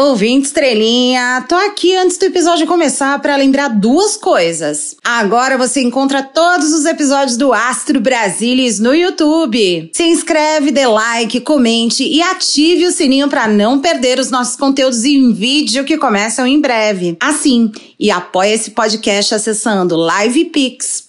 Ouvinte 0.00 0.46
estrelinha, 0.46 1.44
tô 1.48 1.56
aqui 1.56 1.96
antes 1.96 2.16
do 2.18 2.26
episódio 2.26 2.68
começar 2.68 3.20
para 3.20 3.34
lembrar 3.34 3.66
duas 3.66 4.16
coisas. 4.16 4.94
Agora 5.02 5.58
você 5.58 5.80
encontra 5.80 6.22
todos 6.22 6.72
os 6.72 6.84
episódios 6.84 7.36
do 7.36 7.52
Astro 7.52 8.00
Brasilis 8.00 8.78
no 8.78 8.94
YouTube. 8.94 9.90
Se 9.92 10.04
inscreve, 10.04 10.70
dê 10.70 10.86
like, 10.86 11.40
comente 11.40 12.04
e 12.04 12.22
ative 12.22 12.86
o 12.86 12.92
sininho 12.92 13.28
para 13.28 13.48
não 13.48 13.80
perder 13.80 14.20
os 14.20 14.30
nossos 14.30 14.54
conteúdos 14.54 15.04
em 15.04 15.32
vídeo 15.32 15.84
que 15.84 15.98
começam 15.98 16.46
em 16.46 16.60
breve. 16.60 17.16
Assim, 17.18 17.72
e 17.98 18.08
apoia 18.08 18.54
esse 18.54 18.70
podcast 18.70 19.34
acessando 19.34 19.96
livepix.gg 19.96 21.08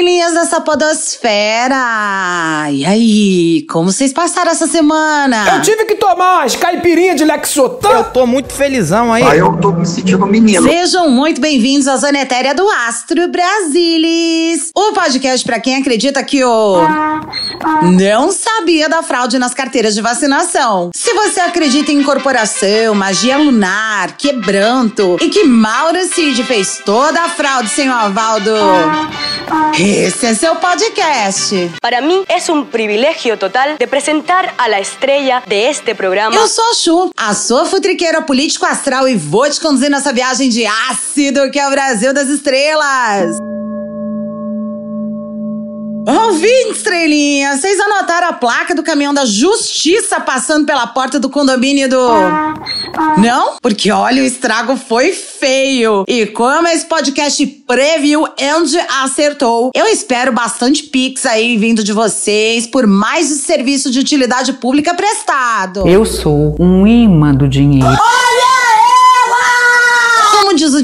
estrelinhas 0.00 0.32
dessa 0.32 0.60
podosfera! 0.62 1.76
E 2.70 2.86
aí, 2.86 3.66
como 3.68 3.92
vocês 3.92 4.14
passaram 4.14 4.50
essa 4.50 4.66
semana? 4.66 5.56
Eu 5.56 5.60
tive 5.62 5.84
que 5.84 5.94
tomar 5.94 6.38
umas 6.38 6.56
caipirinhas 6.56 7.16
de 7.16 7.24
Lexotan. 7.24 7.90
Eu 7.90 8.04
tô 8.04 8.26
muito 8.26 8.50
felizão 8.52 9.12
aí. 9.12 9.22
Ah, 9.22 9.36
eu 9.36 9.54
tô 9.58 9.72
me 9.72 9.86
sentindo 9.86 10.26
menino. 10.26 10.62
Sejam 10.62 11.10
muito 11.10 11.38
bem-vindos 11.38 11.86
à 11.86 11.98
Zona 11.98 12.22
Etérea 12.22 12.54
do 12.54 12.66
Astro 12.88 13.28
Brasilis, 13.28 14.70
o 14.74 14.92
podcast 14.92 15.44
para 15.44 15.60
quem 15.60 15.76
acredita 15.76 16.22
que 16.22 16.42
o 16.42 16.80
não 17.92 18.32
sabia 18.32 18.88
da 18.88 19.02
fraude 19.02 19.38
nas 19.38 19.52
carteiras 19.52 19.94
de 19.94 20.00
vacinação. 20.00 20.90
Se 20.94 21.12
você 21.12 21.40
acredita 21.40 21.92
em 21.92 21.98
incorporação, 21.98 22.94
magia 22.94 23.36
lunar, 23.36 24.16
quebranto 24.16 25.18
e 25.20 25.28
que 25.28 25.44
Mauro 25.44 26.02
Cid 26.06 26.42
fez 26.44 26.80
toda 26.86 27.20
a 27.20 27.28
fraude 27.28 27.68
sem 27.68 27.88
o 27.88 27.92
aval 27.92 28.40
do 28.40 28.54
esse 29.90 30.26
é 30.26 30.34
seu 30.34 30.54
podcast. 30.56 31.72
Para 31.80 32.00
mí 32.00 32.24
es 32.28 32.48
un 32.48 32.66
privilegio 32.66 33.36
total 33.36 33.76
de 33.76 33.86
presentar 33.86 34.54
a 34.56 34.68
la 34.68 34.78
estrella 34.78 35.42
de 35.46 35.68
este 35.68 35.94
programa. 35.94 36.34
Eu 36.36 36.46
sou 36.46 36.64
a 36.70 36.74
Chu, 36.74 37.10
a 37.16 37.34
sua 37.34 37.64
futriqueira 37.64 38.22
político 38.22 38.66
astral 38.66 39.08
e 39.08 39.16
vou 39.16 39.48
te 39.50 39.60
conduzir 39.60 39.90
nessa 39.90 40.12
viagem 40.12 40.48
de 40.48 40.64
ácido 40.66 41.50
que 41.50 41.58
é 41.58 41.66
o 41.66 41.70
Brasil 41.70 42.14
das 42.14 42.28
estrelas. 42.28 43.49
Ouvinte, 46.06 46.70
estrelinha, 46.70 47.56
vocês 47.56 47.78
anotaram 47.78 48.28
a 48.28 48.32
placa 48.32 48.74
do 48.74 48.82
caminhão 48.82 49.12
da 49.12 49.26
justiça 49.26 50.18
passando 50.18 50.64
pela 50.64 50.86
porta 50.86 51.20
do 51.20 51.28
condomínio 51.28 51.88
do. 51.88 52.08
Não? 53.18 53.56
Porque 53.60 53.90
olha, 53.90 54.22
o 54.22 54.24
estrago 54.24 54.76
foi 54.76 55.12
feio. 55.12 56.04
E 56.08 56.26
como 56.26 56.66
esse 56.68 56.86
podcast 56.86 57.46
previu 57.66 58.26
onde 58.56 58.78
acertou, 59.02 59.70
eu 59.74 59.86
espero 59.86 60.32
bastante 60.32 60.84
pix 60.84 61.26
aí 61.26 61.56
vindo 61.58 61.84
de 61.84 61.92
vocês 61.92 62.66
por 62.66 62.86
mais 62.86 63.30
esse 63.30 63.42
serviço 63.42 63.90
de 63.90 63.98
utilidade 63.98 64.54
pública 64.54 64.94
prestado. 64.94 65.86
Eu 65.86 66.06
sou 66.06 66.56
um 66.58 66.86
imã 66.86 67.34
do 67.34 67.46
dinheiro. 67.46 67.86
Como 70.32 70.54
diz 70.54 70.72
o 70.74 70.82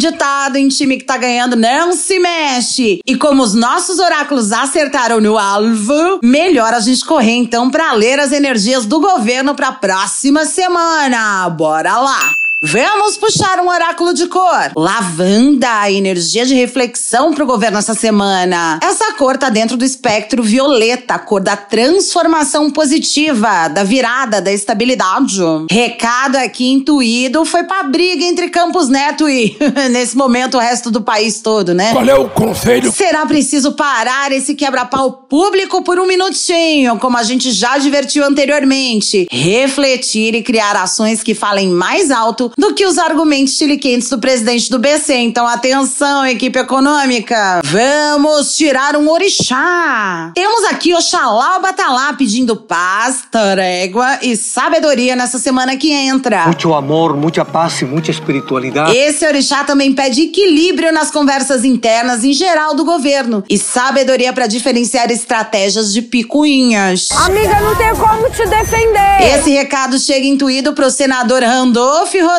em 0.54 0.68
time 0.68 0.98
que 0.98 1.04
tá 1.04 1.16
ganhando 1.16 1.56
não 1.56 1.92
se 1.92 2.20
mexe. 2.20 3.00
E 3.04 3.16
como 3.16 3.42
os 3.42 3.54
nossos 3.54 3.98
oráculos 3.98 4.52
acertaram 4.52 5.20
no 5.20 5.36
alvo, 5.36 6.20
melhor 6.22 6.72
a 6.72 6.78
gente 6.78 7.04
correr 7.04 7.34
então 7.34 7.68
pra 7.68 7.92
ler 7.92 8.20
as 8.20 8.30
energias 8.30 8.86
do 8.86 9.00
governo 9.00 9.56
pra 9.56 9.72
próxima 9.72 10.46
semana. 10.46 11.50
Bora 11.50 11.98
lá! 11.98 12.45
Vamos 12.68 13.16
puxar 13.16 13.60
um 13.60 13.68
oráculo 13.68 14.12
de 14.12 14.26
cor. 14.26 14.72
Lavanda, 14.76 15.88
energia 15.88 16.44
de 16.44 16.52
reflexão 16.52 17.32
pro 17.32 17.46
governo 17.46 17.78
essa 17.78 17.94
semana. 17.94 18.80
Essa 18.82 19.12
cor 19.12 19.38
tá 19.38 19.48
dentro 19.48 19.76
do 19.76 19.84
espectro 19.84 20.42
violeta, 20.42 21.14
a 21.14 21.18
cor 21.20 21.40
da 21.40 21.56
transformação 21.56 22.68
positiva, 22.68 23.68
da 23.68 23.84
virada, 23.84 24.40
da 24.40 24.52
estabilidade. 24.52 25.40
Recado 25.70 26.34
aqui 26.34 26.72
intuído 26.72 27.44
foi 27.44 27.62
pra 27.62 27.84
briga 27.84 28.24
entre 28.24 28.48
Campos 28.48 28.88
Neto 28.88 29.28
e, 29.30 29.56
nesse 29.92 30.16
momento, 30.16 30.56
o 30.56 30.60
resto 30.60 30.90
do 30.90 31.00
país 31.00 31.40
todo, 31.40 31.72
né? 31.72 31.92
Qual 31.92 32.04
é 32.04 32.16
o 32.16 32.28
conselho? 32.28 32.90
Será 32.90 33.24
preciso 33.26 33.74
parar 33.74 34.32
esse 34.32 34.56
quebra-pau 34.56 35.12
público 35.12 35.84
por 35.84 36.00
um 36.00 36.06
minutinho, 36.06 36.98
como 36.98 37.16
a 37.16 37.22
gente 37.22 37.52
já 37.52 37.78
divertiu 37.78 38.24
anteriormente. 38.24 39.28
Refletir 39.30 40.34
e 40.34 40.42
criar 40.42 40.74
ações 40.74 41.22
que 41.22 41.32
falem 41.32 41.68
mais 41.68 42.10
alto 42.10 42.50
do 42.56 42.72
que 42.72 42.86
os 42.86 42.96
argumentos 42.96 43.54
chiliquentes 43.54 44.08
do 44.08 44.18
presidente 44.18 44.70
do 44.70 44.78
BC. 44.78 45.14
Então, 45.14 45.46
atenção, 45.46 46.24
equipe 46.24 46.58
econômica. 46.58 47.60
Vamos 47.62 48.56
tirar 48.56 48.96
um 48.96 49.10
orixá. 49.10 50.32
Temos 50.34 50.64
aqui 50.64 50.94
Oxalá 50.94 51.58
Batalá 51.58 52.14
pedindo 52.14 52.56
paz, 52.56 53.24
trégua 53.30 54.20
e 54.22 54.36
sabedoria 54.36 55.14
nessa 55.14 55.38
semana 55.38 55.76
que 55.76 55.92
entra. 55.92 56.46
Mucho 56.46 56.72
amor, 56.72 57.14
mucha 57.14 57.44
paz 57.44 57.82
e 57.82 57.84
mucha 57.84 58.10
espiritualidade. 58.10 58.96
Esse 58.96 59.26
orixá 59.26 59.62
também 59.62 59.92
pede 59.92 60.22
equilíbrio 60.22 60.92
nas 60.92 61.10
conversas 61.10 61.62
internas 61.62 62.24
em 62.24 62.32
geral 62.32 62.74
do 62.74 62.84
governo 62.86 63.44
e 63.50 63.58
sabedoria 63.58 64.32
para 64.32 64.46
diferenciar 64.46 65.10
estratégias 65.10 65.92
de 65.92 66.00
picuinhas. 66.00 67.10
Amiga, 67.12 67.60
não 67.60 67.76
tem 67.76 67.94
como 67.94 68.30
te 68.30 68.46
defender. 68.46 69.36
Esse 69.38 69.50
recado 69.50 69.98
chega 69.98 70.26
intuído 70.26 70.72
pro 70.72 70.90
senador 70.90 71.42
Randolph 71.42 72.14
Rodrigues 72.14 72.35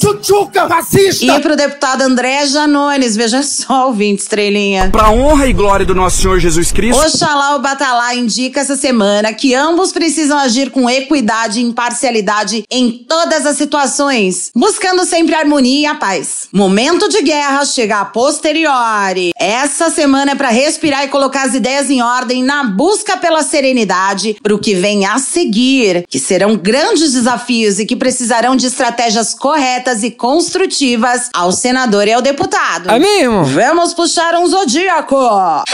Chuchuca, 0.00 0.66
fascista! 0.66 1.24
e 1.24 1.40
pro 1.40 1.56
deputado 1.56 2.02
André 2.02 2.46
Janones. 2.46 3.16
Veja 3.16 3.42
só, 3.42 3.88
ouvinte 3.88 4.22
estrelinha. 4.22 4.88
Pra 4.90 5.10
honra 5.10 5.46
e 5.46 5.52
glória 5.52 5.84
do 5.84 5.94
nosso 5.94 6.22
Senhor 6.22 6.38
Jesus 6.38 6.72
Cristo. 6.72 7.00
Oxalá 7.00 7.56
o 7.56 7.60
Batalá 7.60 8.14
indica 8.14 8.60
essa 8.60 8.76
semana 8.76 9.32
que 9.32 9.54
ambos 9.54 9.92
precisam 9.92 10.38
agir 10.38 10.70
com 10.70 10.88
equidade 10.88 11.60
e 11.60 11.62
imparcialidade 11.62 12.64
em 12.70 12.90
todas 12.90 13.46
as 13.46 13.56
situações, 13.56 14.50
buscando 14.54 15.04
sempre 15.04 15.34
a 15.34 15.40
harmonia 15.40 15.80
e 15.80 15.86
a 15.86 15.94
paz. 15.94 16.48
Momento 16.52 17.08
de 17.08 17.22
guerra 17.22 17.64
chega 17.64 18.00
a 18.00 18.04
posteriori. 18.04 19.32
Essa 19.38 19.90
semana 19.90 20.32
é 20.32 20.34
para 20.34 20.48
respirar 20.48 21.04
e 21.04 21.08
colocar 21.08 21.42
as 21.42 21.54
ideias 21.54 21.90
em 21.90 22.02
ordem 22.02 22.42
na 22.42 22.64
busca 22.64 23.16
pela 23.16 23.42
serenidade 23.42 24.36
para 24.42 24.54
o 24.54 24.58
que 24.58 24.74
vem 24.74 25.04
a 25.04 25.18
seguir, 25.18 26.04
que 26.08 26.18
serão 26.18 26.56
grandes 26.56 27.12
desafios 27.12 27.78
e 27.78 27.86
que 27.86 27.96
precisarão 27.96 28.56
de 28.56 28.66
estratégias 28.66 29.09
corretas 29.34 30.02
e 30.02 30.10
construtivas 30.10 31.28
ao 31.34 31.52
senador 31.52 32.06
e 32.06 32.12
ao 32.12 32.22
deputado. 32.22 32.90
É 32.90 32.98
mesmo? 32.98 33.44
Vamos 33.44 33.94
puxar 33.94 34.34
um 34.34 34.46
zodíaco. 34.46 35.16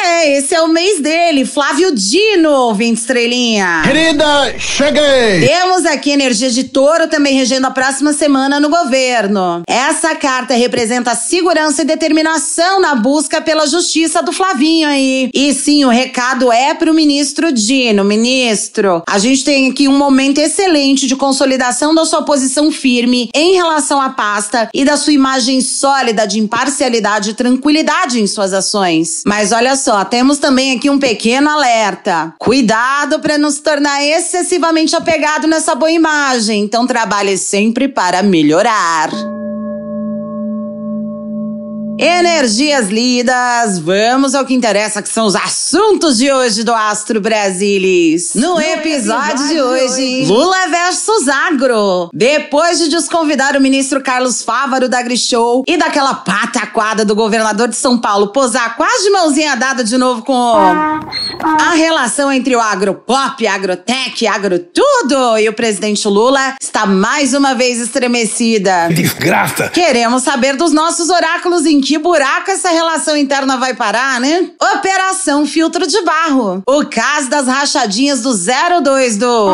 É, 0.02 0.38
esse 0.38 0.54
é 0.54 0.62
o 0.62 0.68
mês 0.68 1.00
dele, 1.00 1.44
Flávio 1.44 1.94
Dino, 1.94 2.50
ouvinte 2.50 3.00
estrelinha. 3.00 3.82
Querida, 3.84 4.58
cheguei! 4.58 5.46
Temos 5.46 5.84
aqui 5.86 6.10
energia 6.10 6.50
de 6.50 6.64
touro 6.64 7.08
também 7.08 7.34
regendo 7.34 7.66
a 7.66 7.70
próxima 7.70 8.12
semana 8.12 8.60
no 8.60 8.68
governo. 8.68 9.62
Essa 9.66 10.14
carta 10.14 10.54
representa 10.54 11.14
segurança 11.14 11.82
e 11.82 11.84
determinação 11.84 12.80
na 12.80 12.94
busca 12.94 13.40
pela 13.40 13.66
justiça 13.66 14.22
do 14.22 14.32
Flavinho 14.32 14.88
aí. 14.88 15.30
E 15.34 15.52
sim, 15.54 15.84
o 15.84 15.88
recado 15.88 16.50
é 16.52 16.74
pro 16.74 16.94
ministro 16.94 17.52
Dino. 17.52 18.04
Ministro, 18.04 19.02
a 19.08 19.18
gente 19.18 19.44
tem 19.44 19.70
aqui 19.70 19.88
um 19.88 19.96
momento 19.96 20.38
excelente 20.38 21.06
de 21.06 21.16
consolidação 21.16 21.94
da 21.94 22.04
sua 22.04 22.22
posição 22.22 22.70
firme 22.70 23.25
em 23.34 23.54
relação 23.54 24.00
à 24.00 24.10
pasta 24.10 24.68
e 24.74 24.84
da 24.84 24.96
sua 24.96 25.12
imagem 25.12 25.60
sólida 25.60 26.26
de 26.26 26.38
imparcialidade 26.38 27.30
e 27.30 27.34
tranquilidade 27.34 28.20
em 28.20 28.26
suas 28.26 28.52
ações. 28.52 29.22
Mas 29.26 29.52
olha 29.52 29.76
só, 29.76 30.04
temos 30.04 30.38
também 30.38 30.76
aqui 30.76 30.90
um 30.90 30.98
pequeno 30.98 31.48
alerta. 31.48 32.34
Cuidado 32.38 33.20
para 33.20 33.38
não 33.38 33.50
se 33.50 33.62
tornar 33.62 34.02
excessivamente 34.02 34.94
apegado 34.94 35.46
nessa 35.46 35.74
boa 35.74 35.90
imagem. 35.90 36.62
Então 36.62 36.86
trabalhe 36.86 37.36
sempre 37.38 37.88
para 37.88 38.22
melhorar. 38.22 39.10
Energias 41.98 42.90
lidas, 42.90 43.78
vamos 43.78 44.34
ao 44.34 44.44
que 44.44 44.52
interessa, 44.52 45.00
que 45.00 45.08
são 45.08 45.24
os 45.24 45.34
assuntos 45.34 46.18
de 46.18 46.30
hoje 46.30 46.62
do 46.62 46.74
Astro 46.74 47.22
Brasilis. 47.22 48.34
No, 48.34 48.60
episódio, 48.60 49.48
de 49.48 49.62
hoje, 49.62 50.26
Lula 50.26 50.68
versus 50.68 51.26
Agro. 51.26 52.10
Depois 52.12 52.78
de 52.78 52.88
desconvidar 52.88 53.56
o 53.56 53.60
ministro 53.62 54.02
Carlos 54.02 54.42
Fávaro 54.42 54.90
da 54.90 55.00
Grishow 55.00 55.64
e 55.66 55.78
daquela 55.78 56.14
pataquada 56.14 57.02
do 57.02 57.14
governador 57.14 57.68
de 57.68 57.76
São 57.76 57.98
Paulo 57.98 58.28
posar 58.28 58.76
quase 58.76 59.04
de 59.04 59.10
mãozinha 59.10 59.56
dada 59.56 59.82
de 59.82 59.96
novo 59.96 60.22
com 60.22 60.34
o... 60.34 61.00
A 61.46 61.74
relação 61.74 62.32
entre 62.32 62.56
o 62.56 62.60
agropop, 62.60 63.46
agrotech, 63.46 64.26
agrotudo 64.26 65.38
e 65.38 65.48
o 65.48 65.52
presidente 65.52 66.08
Lula 66.08 66.56
está 66.60 66.84
mais 66.86 67.34
uma 67.34 67.54
vez 67.54 67.78
estremecida. 67.78 68.88
Desgraça. 68.88 69.68
Queremos 69.68 70.24
saber 70.24 70.56
dos 70.56 70.72
nossos 70.72 71.08
oráculos 71.08 71.64
em 71.64 71.80
que 71.80 71.98
buraco 71.98 72.50
essa 72.50 72.70
relação 72.70 73.16
interna 73.16 73.56
vai 73.58 73.74
parar, 73.74 74.18
né? 74.18 74.50
Operação 74.74 75.46
Filtro 75.46 75.86
de 75.86 76.02
Barro. 76.02 76.64
O 76.66 76.84
caso 76.84 77.30
das 77.30 77.46
rachadinhas 77.46 78.22
do 78.22 78.32
02 78.82 79.16
do. 79.16 79.50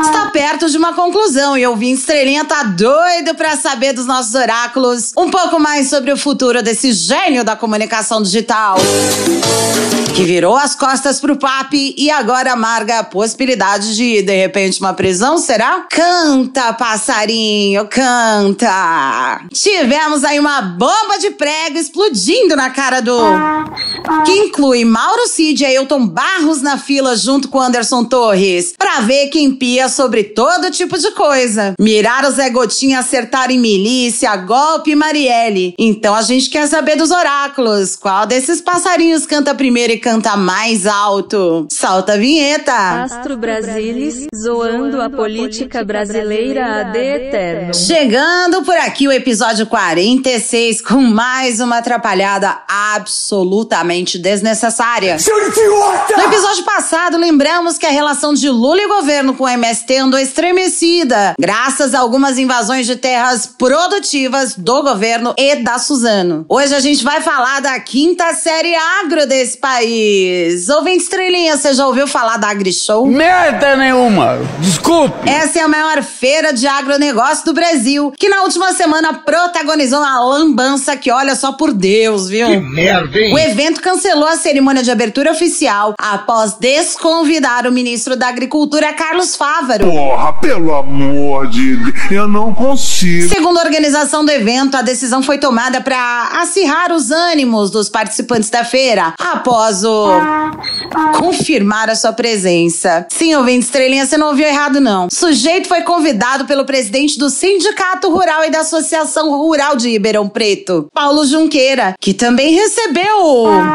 Está 0.00 0.30
perto 0.32 0.70
de 0.70 0.78
uma 0.78 0.94
conclusão 0.94 1.56
e 1.56 1.66
o 1.66 1.76
Vim 1.76 1.92
Estrelinha 1.92 2.46
tá 2.46 2.62
doido 2.62 3.34
pra 3.34 3.58
saber 3.58 3.92
dos 3.92 4.06
nossos 4.06 4.34
oráculos 4.34 5.12
um 5.18 5.30
pouco 5.30 5.60
mais 5.60 5.90
sobre 5.90 6.10
o 6.10 6.16
futuro 6.16 6.62
desse 6.62 6.92
gênio 6.92 7.44
da 7.44 7.54
comunicação 7.54 8.22
digital. 8.22 8.76
Que 10.14 10.22
virou 10.24 10.56
as 10.56 10.74
costas 10.74 10.93
pro 11.20 11.36
papi 11.36 11.94
e 11.96 12.10
agora 12.10 12.52
amarga 12.52 13.00
a 13.00 13.04
possibilidade 13.04 13.94
de, 13.94 14.22
de 14.22 14.36
repente, 14.36 14.80
uma 14.80 14.94
prisão, 14.94 15.38
será? 15.38 15.86
Canta, 15.90 16.72
passarinho, 16.72 17.86
canta! 17.88 19.40
Tivemos 19.52 20.24
aí 20.24 20.38
uma 20.38 20.62
bomba 20.62 21.18
de 21.20 21.30
prego 21.32 21.78
explodindo 21.78 22.56
na 22.56 22.70
cara 22.70 23.00
do. 23.00 23.18
Que 24.24 24.32
inclui 24.32 24.84
Mauro 24.84 25.26
Cid 25.28 25.62
e 25.62 25.66
Ailton 25.66 26.06
Barros 26.06 26.60
na 26.60 26.76
fila 26.76 27.16
junto 27.16 27.48
com 27.48 27.58
Anderson 27.58 28.04
Torres. 28.04 28.74
Pra 28.76 29.00
ver 29.00 29.28
quem 29.28 29.50
pia 29.50 29.88
sobre 29.88 30.24
todo 30.24 30.70
tipo 30.70 30.98
de 30.98 31.10
coisa. 31.12 31.74
Mirar 31.80 32.24
o 32.26 32.30
Zé 32.30 32.50
Gotinha, 32.50 32.98
acertar 32.98 33.50
em 33.50 33.58
milícia, 33.58 34.36
golpe 34.36 34.90
e 34.90 34.94
Marielle. 34.94 35.74
Então 35.78 36.14
a 36.14 36.20
gente 36.20 36.50
quer 36.50 36.66
saber 36.68 36.96
dos 36.96 37.10
oráculos. 37.10 37.96
Qual 37.96 38.26
desses 38.26 38.60
passarinhos 38.60 39.24
canta 39.24 39.54
primeiro 39.54 39.94
e 39.94 39.98
canta 39.98 40.36
mais 40.36 40.86
alto? 40.86 41.66
Solta 41.70 42.14
a 42.14 42.16
vinheta! 42.16 43.04
Astro 43.04 43.36
Brasilis, 43.36 44.26
zoando 44.34 45.00
a 45.00 45.08
política 45.08 45.82
brasileira 45.82 46.80
AD 46.80 46.98
eterno. 46.98 47.74
Chegando 47.74 48.62
por 48.62 48.76
aqui 48.76 49.08
o 49.08 49.12
episódio 49.12 49.66
46 49.66 50.82
com 50.82 51.00
mais 51.00 51.60
uma 51.60 51.78
atrapalhada 51.78 52.62
absolutamente 52.68 53.93
desnecessária. 54.02 55.18
Seu 55.18 55.48
idiota! 55.48 56.16
No 56.16 56.24
episódio 56.24 56.64
passado, 56.64 57.16
lembramos 57.16 57.78
que 57.78 57.86
a 57.86 57.90
relação 57.90 58.34
de 58.34 58.48
Lula 58.48 58.80
e 58.80 58.88
governo 58.88 59.34
com 59.34 59.44
o 59.44 59.48
MST 59.48 59.96
andou 59.96 60.18
estremecida, 60.18 61.34
graças 61.38 61.94
a 61.94 62.00
algumas 62.00 62.38
invasões 62.38 62.86
de 62.86 62.96
terras 62.96 63.46
produtivas 63.46 64.56
do 64.56 64.82
governo 64.82 65.34
e 65.38 65.56
da 65.56 65.78
Suzano. 65.78 66.44
Hoje 66.48 66.74
a 66.74 66.80
gente 66.80 67.04
vai 67.04 67.20
falar 67.20 67.60
da 67.60 67.78
quinta 67.78 68.34
série 68.34 68.74
agro 68.74 69.26
desse 69.26 69.58
país. 69.58 70.68
Ouvinte 70.68 71.04
Estrelinha, 71.04 71.56
você 71.56 71.72
já 71.74 71.86
ouviu 71.86 72.06
falar 72.06 72.36
da 72.36 72.48
AgriShow? 72.48 73.06
Merda 73.06 73.76
nenhuma. 73.76 74.38
Desculpe. 74.58 75.28
Essa 75.28 75.60
é 75.60 75.62
a 75.62 75.68
maior 75.68 76.02
feira 76.02 76.52
de 76.52 76.66
agronegócio 76.66 77.44
do 77.44 77.52
Brasil, 77.52 78.12
que 78.18 78.28
na 78.28 78.42
última 78.42 78.72
semana 78.72 79.14
protagonizou 79.14 80.00
uma 80.00 80.20
lambança 80.24 80.96
que 80.96 81.10
olha 81.10 81.34
só 81.36 81.52
por 81.52 81.72
Deus, 81.72 82.28
viu? 82.28 82.48
Que 82.48 82.56
merda, 82.56 83.18
hein? 83.18 83.34
O 83.34 83.38
evento 83.38 83.80
cancelou 83.84 84.26
a 84.26 84.36
cerimônia 84.38 84.82
de 84.82 84.90
abertura 84.90 85.30
oficial 85.30 85.92
após 85.98 86.54
desconvidar 86.54 87.66
o 87.66 87.70
ministro 87.70 88.16
da 88.16 88.28
Agricultura, 88.28 88.94
Carlos 88.94 89.36
Fávaro. 89.36 89.86
Porra, 89.90 90.32
pelo 90.40 90.74
amor 90.74 91.46
de 91.48 91.76
Deus, 91.76 92.10
eu 92.10 92.26
não 92.26 92.54
consigo. 92.54 93.28
Segundo 93.28 93.58
a 93.58 93.62
organização 93.62 94.24
do 94.24 94.30
evento, 94.30 94.74
a 94.74 94.80
decisão 94.80 95.22
foi 95.22 95.36
tomada 95.36 95.82
para 95.82 96.30
acirrar 96.40 96.92
os 96.92 97.10
ânimos 97.10 97.70
dos 97.70 97.90
participantes 97.90 98.48
da 98.48 98.64
feira 98.64 99.12
após 99.18 99.84
o 99.84 100.08
confirmar 101.18 101.90
a 101.90 101.94
sua 101.94 102.14
presença. 102.14 103.06
Sim, 103.10 103.34
ouvinte 103.34 103.66
estrelinha, 103.66 104.06
você 104.06 104.16
não 104.16 104.28
ouviu 104.28 104.46
errado 104.46 104.80
não. 104.80 105.08
O 105.08 105.14
sujeito 105.14 105.68
foi 105.68 105.82
convidado 105.82 106.46
pelo 106.46 106.64
presidente 106.64 107.18
do 107.18 107.28
Sindicato 107.28 108.10
Rural 108.10 108.44
e 108.44 108.50
da 108.50 108.60
Associação 108.60 109.30
Rural 109.30 109.76
de 109.76 109.90
Ribeirão 109.90 110.26
Preto, 110.26 110.88
Paulo 110.94 111.26
Junqueira, 111.26 111.92
que 112.00 112.14
também 112.14 112.54
recebeu 112.54 113.73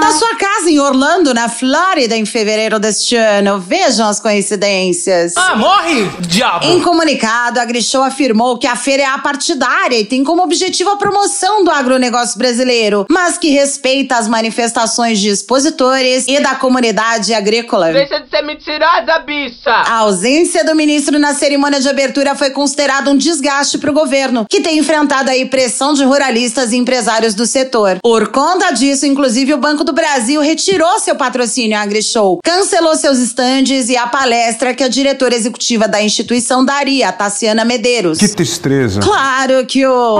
da 0.00 0.10
sua 0.12 0.36
casa 0.36 0.70
em 0.70 0.78
Orlando, 0.78 1.34
na 1.34 1.48
Flórida, 1.48 2.16
em 2.16 2.24
fevereiro 2.24 2.78
deste 2.78 3.16
ano. 3.16 3.58
Vejam 3.58 4.08
as 4.08 4.20
coincidências. 4.20 5.34
Ah, 5.36 5.56
morre, 5.56 6.08
diabo! 6.20 6.64
Em 6.64 6.80
comunicado, 6.80 7.60
a 7.60 7.64
Grishow 7.64 8.02
afirmou 8.02 8.58
que 8.58 8.66
a 8.66 8.76
feira 8.76 9.02
é 9.02 9.06
apartidária 9.06 9.98
e 9.98 10.04
tem 10.04 10.24
como 10.24 10.42
objetivo 10.42 10.90
a 10.90 10.96
promoção 10.96 11.64
do 11.64 11.70
agronegócio 11.70 12.38
brasileiro, 12.38 13.06
mas 13.10 13.36
que 13.36 13.50
respeita 13.50 14.16
as 14.16 14.28
manifestações 14.28 15.18
de 15.18 15.28
expositores 15.28 16.26
e 16.28 16.40
da 16.40 16.54
comunidade 16.54 17.34
agrícola. 17.34 17.92
Deixa 17.92 18.20
de 18.20 18.30
ser 18.30 18.42
mentirosa, 18.42 19.18
bicha! 19.24 19.70
A 19.70 19.98
ausência 19.98 20.64
do 20.64 20.74
ministro 20.74 21.18
na 21.18 21.34
cerimônia 21.34 21.80
de 21.80 21.88
abertura 21.88 22.34
foi 22.34 22.50
considerado 22.50 23.10
um 23.10 23.16
desgaste 23.16 23.78
para 23.78 23.90
o 23.90 23.94
governo, 23.94 24.46
que 24.48 24.60
tem 24.60 24.78
enfrentado 24.78 25.30
aí 25.30 25.44
pressão 25.46 25.94
de 25.94 26.04
ruralistas 26.04 26.72
e 26.72 26.76
empresários 26.76 27.34
do 27.34 27.46
setor. 27.46 27.98
Por 28.02 28.28
conta 28.28 28.70
disso, 28.70 29.06
inclusive, 29.06 29.21
o 29.22 29.58
Banco 29.58 29.84
do 29.84 29.92
Brasil 29.92 30.40
retirou 30.40 30.98
seu 30.98 31.14
patrocínio 31.14 31.78
à 31.78 31.82
AgriShow, 31.82 32.40
cancelou 32.42 32.96
seus 32.96 33.18
estandes 33.18 33.88
e 33.88 33.96
a 33.96 34.06
palestra 34.06 34.74
que 34.74 34.82
a 34.82 34.88
diretora 34.88 35.34
executiva 35.34 35.86
da 35.86 36.02
instituição 36.02 36.64
daria, 36.64 37.08
a 37.08 37.12
Tassiana 37.12 37.64
Medeiros. 37.64 38.18
Que 38.18 38.28
tristeza. 38.28 39.00
Claro 39.00 39.64
que 39.66 39.86
o. 39.86 40.18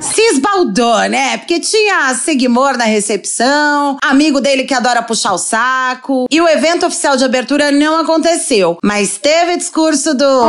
Se 0.00 0.20
esbaldou, 0.20 1.08
né? 1.08 1.38
Porque 1.38 1.60
tinha 1.60 2.14
Seguimor 2.14 2.76
na 2.76 2.84
recepção, 2.84 3.96
amigo 4.02 4.40
dele 4.40 4.64
que 4.64 4.74
adora 4.74 5.02
puxar 5.02 5.32
o 5.32 5.38
saco. 5.38 6.26
E 6.30 6.40
o 6.40 6.48
evento 6.48 6.86
oficial 6.86 7.16
de 7.16 7.24
abertura 7.24 7.70
não 7.70 7.98
aconteceu. 8.00 8.76
Mas 8.82 9.16
teve 9.16 9.56
discurso 9.56 10.14
do. 10.14 10.42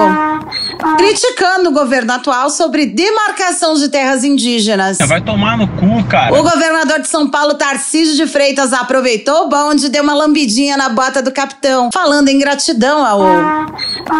criticando 0.97 1.69
o 1.69 1.73
governo 1.73 2.13
atual 2.13 2.49
sobre 2.49 2.85
demarcação 2.85 3.75
de 3.75 3.87
terras 3.89 4.23
indígenas. 4.23 4.97
Vai 5.07 5.21
tomar 5.21 5.57
no 5.57 5.67
cu, 5.67 6.03
cara. 6.07 6.37
O 6.37 6.43
governador 6.43 6.99
de 6.99 7.07
São 7.07 7.28
Paulo, 7.29 7.55
Tarcísio 7.55 8.15
de 8.15 8.27
Freitas, 8.31 8.73
aproveitou 8.73 9.45
o 9.45 9.49
bonde 9.49 9.85
e 9.85 9.89
deu 9.89 10.03
uma 10.03 10.13
lambidinha 10.13 10.75
na 10.75 10.89
bota 10.89 11.21
do 11.21 11.31
capitão, 11.31 11.89
falando 11.93 12.29
em 12.29 12.39
gratidão 12.39 13.05
ao. 13.05 13.21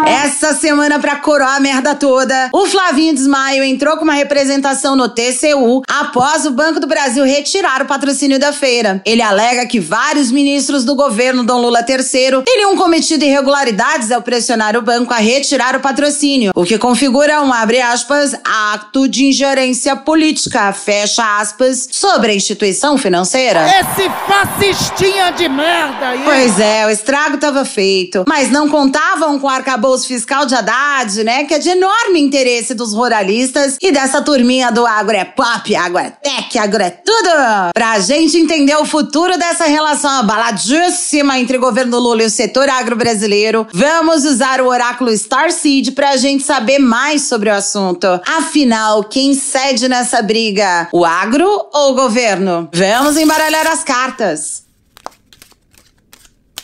Essa 0.06 0.54
semana, 0.54 0.98
pra 0.98 1.16
coroar 1.16 1.56
a 1.56 1.60
merda 1.60 1.94
toda, 1.94 2.48
o 2.52 2.66
Flavinho 2.66 3.14
Desmaio 3.14 3.64
entrou 3.64 3.96
com 3.96 4.04
uma 4.04 4.14
representação 4.14 4.94
no 4.94 5.08
TCU 5.08 5.82
após 5.88 6.46
o 6.46 6.52
Banco 6.52 6.78
do 6.78 6.86
Brasil 6.86 7.24
retirar 7.24 7.82
o 7.82 7.86
patrocínio 7.86 8.38
da 8.38 8.52
feira. 8.52 9.02
Ele 9.04 9.20
alega 9.20 9.66
que 9.66 9.80
vários 9.80 10.30
ministros 10.30 10.84
do 10.84 10.94
governo 10.94 11.44
Dom 11.44 11.60
Lula 11.60 11.84
III 11.86 12.42
teriam 12.44 12.76
cometido 12.76 13.24
irregularidades 13.24 14.12
ao 14.12 14.22
pressionar 14.22 14.76
o 14.76 14.82
banco 14.82 15.12
a 15.12 15.16
retirar 15.16 15.74
o 15.74 15.80
patrocínio, 15.80 16.52
o 16.54 16.64
que 16.64 16.78
configura 16.78 17.42
um, 17.42 17.52
abre 17.52 17.80
aspas, 17.80 18.34
ato 18.44 19.08
de 19.08 19.26
ingerência 19.26 19.96
política, 19.96 20.72
fecha 20.72 21.38
aspas, 21.40 21.88
sobre 21.90 22.30
a 22.30 22.34
instituição 22.34 22.96
financeira. 22.96 23.66
Esse 23.66 24.08
fascistinha 24.26 25.32
de 25.32 25.48
merda 25.48 26.08
aí! 26.08 26.22
Pois 26.24 26.60
é, 26.60 26.86
o 26.86 26.90
estrago 26.90 27.34
estava 27.34 27.64
feito. 27.64 28.24
Mas 28.28 28.50
não 28.50 28.68
contavam 28.68 29.38
com 29.38 29.46
o 29.46 29.50
arcabouço 29.50 29.79
fiscal 30.06 30.46
de 30.46 30.54
Haddad, 30.54 31.24
né? 31.24 31.44
Que 31.44 31.54
é 31.54 31.58
de 31.58 31.70
enorme 31.70 32.20
interesse 32.20 32.74
dos 32.74 32.92
ruralistas 32.92 33.76
e 33.80 33.90
dessa 33.92 34.22
turminha 34.22 34.70
do 34.70 34.86
agro 34.86 35.16
é 35.16 35.24
pop, 35.24 35.74
agro 35.74 35.98
é 35.98 36.10
tech, 36.10 36.58
agro 36.58 36.82
é 36.82 36.90
tudo. 36.90 37.30
Pra 37.74 37.98
gente 38.00 38.36
entender 38.36 38.76
o 38.76 38.84
futuro 38.84 39.38
dessa 39.38 39.64
relação 39.64 40.10
abaladíssima 40.10 41.38
entre 41.38 41.56
o 41.56 41.60
governo 41.60 41.98
Lula 41.98 42.22
e 42.22 42.26
o 42.26 42.30
setor 42.30 42.68
agro 42.68 42.96
brasileiro, 42.96 43.66
vamos 43.72 44.24
usar 44.24 44.60
o 44.60 44.68
oráculo 44.68 45.10
Starseed 45.10 45.92
pra 45.92 46.16
gente 46.16 46.42
saber 46.42 46.78
mais 46.78 47.22
sobre 47.22 47.50
o 47.50 47.54
assunto. 47.54 48.06
Afinal, 48.26 49.04
quem 49.04 49.34
cede 49.34 49.88
nessa 49.88 50.22
briga? 50.22 50.88
O 50.92 51.04
agro 51.04 51.48
ou 51.72 51.92
o 51.92 51.94
governo? 51.94 52.68
Vamos 52.72 53.16
embaralhar 53.16 53.66
as 53.66 53.84
cartas. 53.84 54.69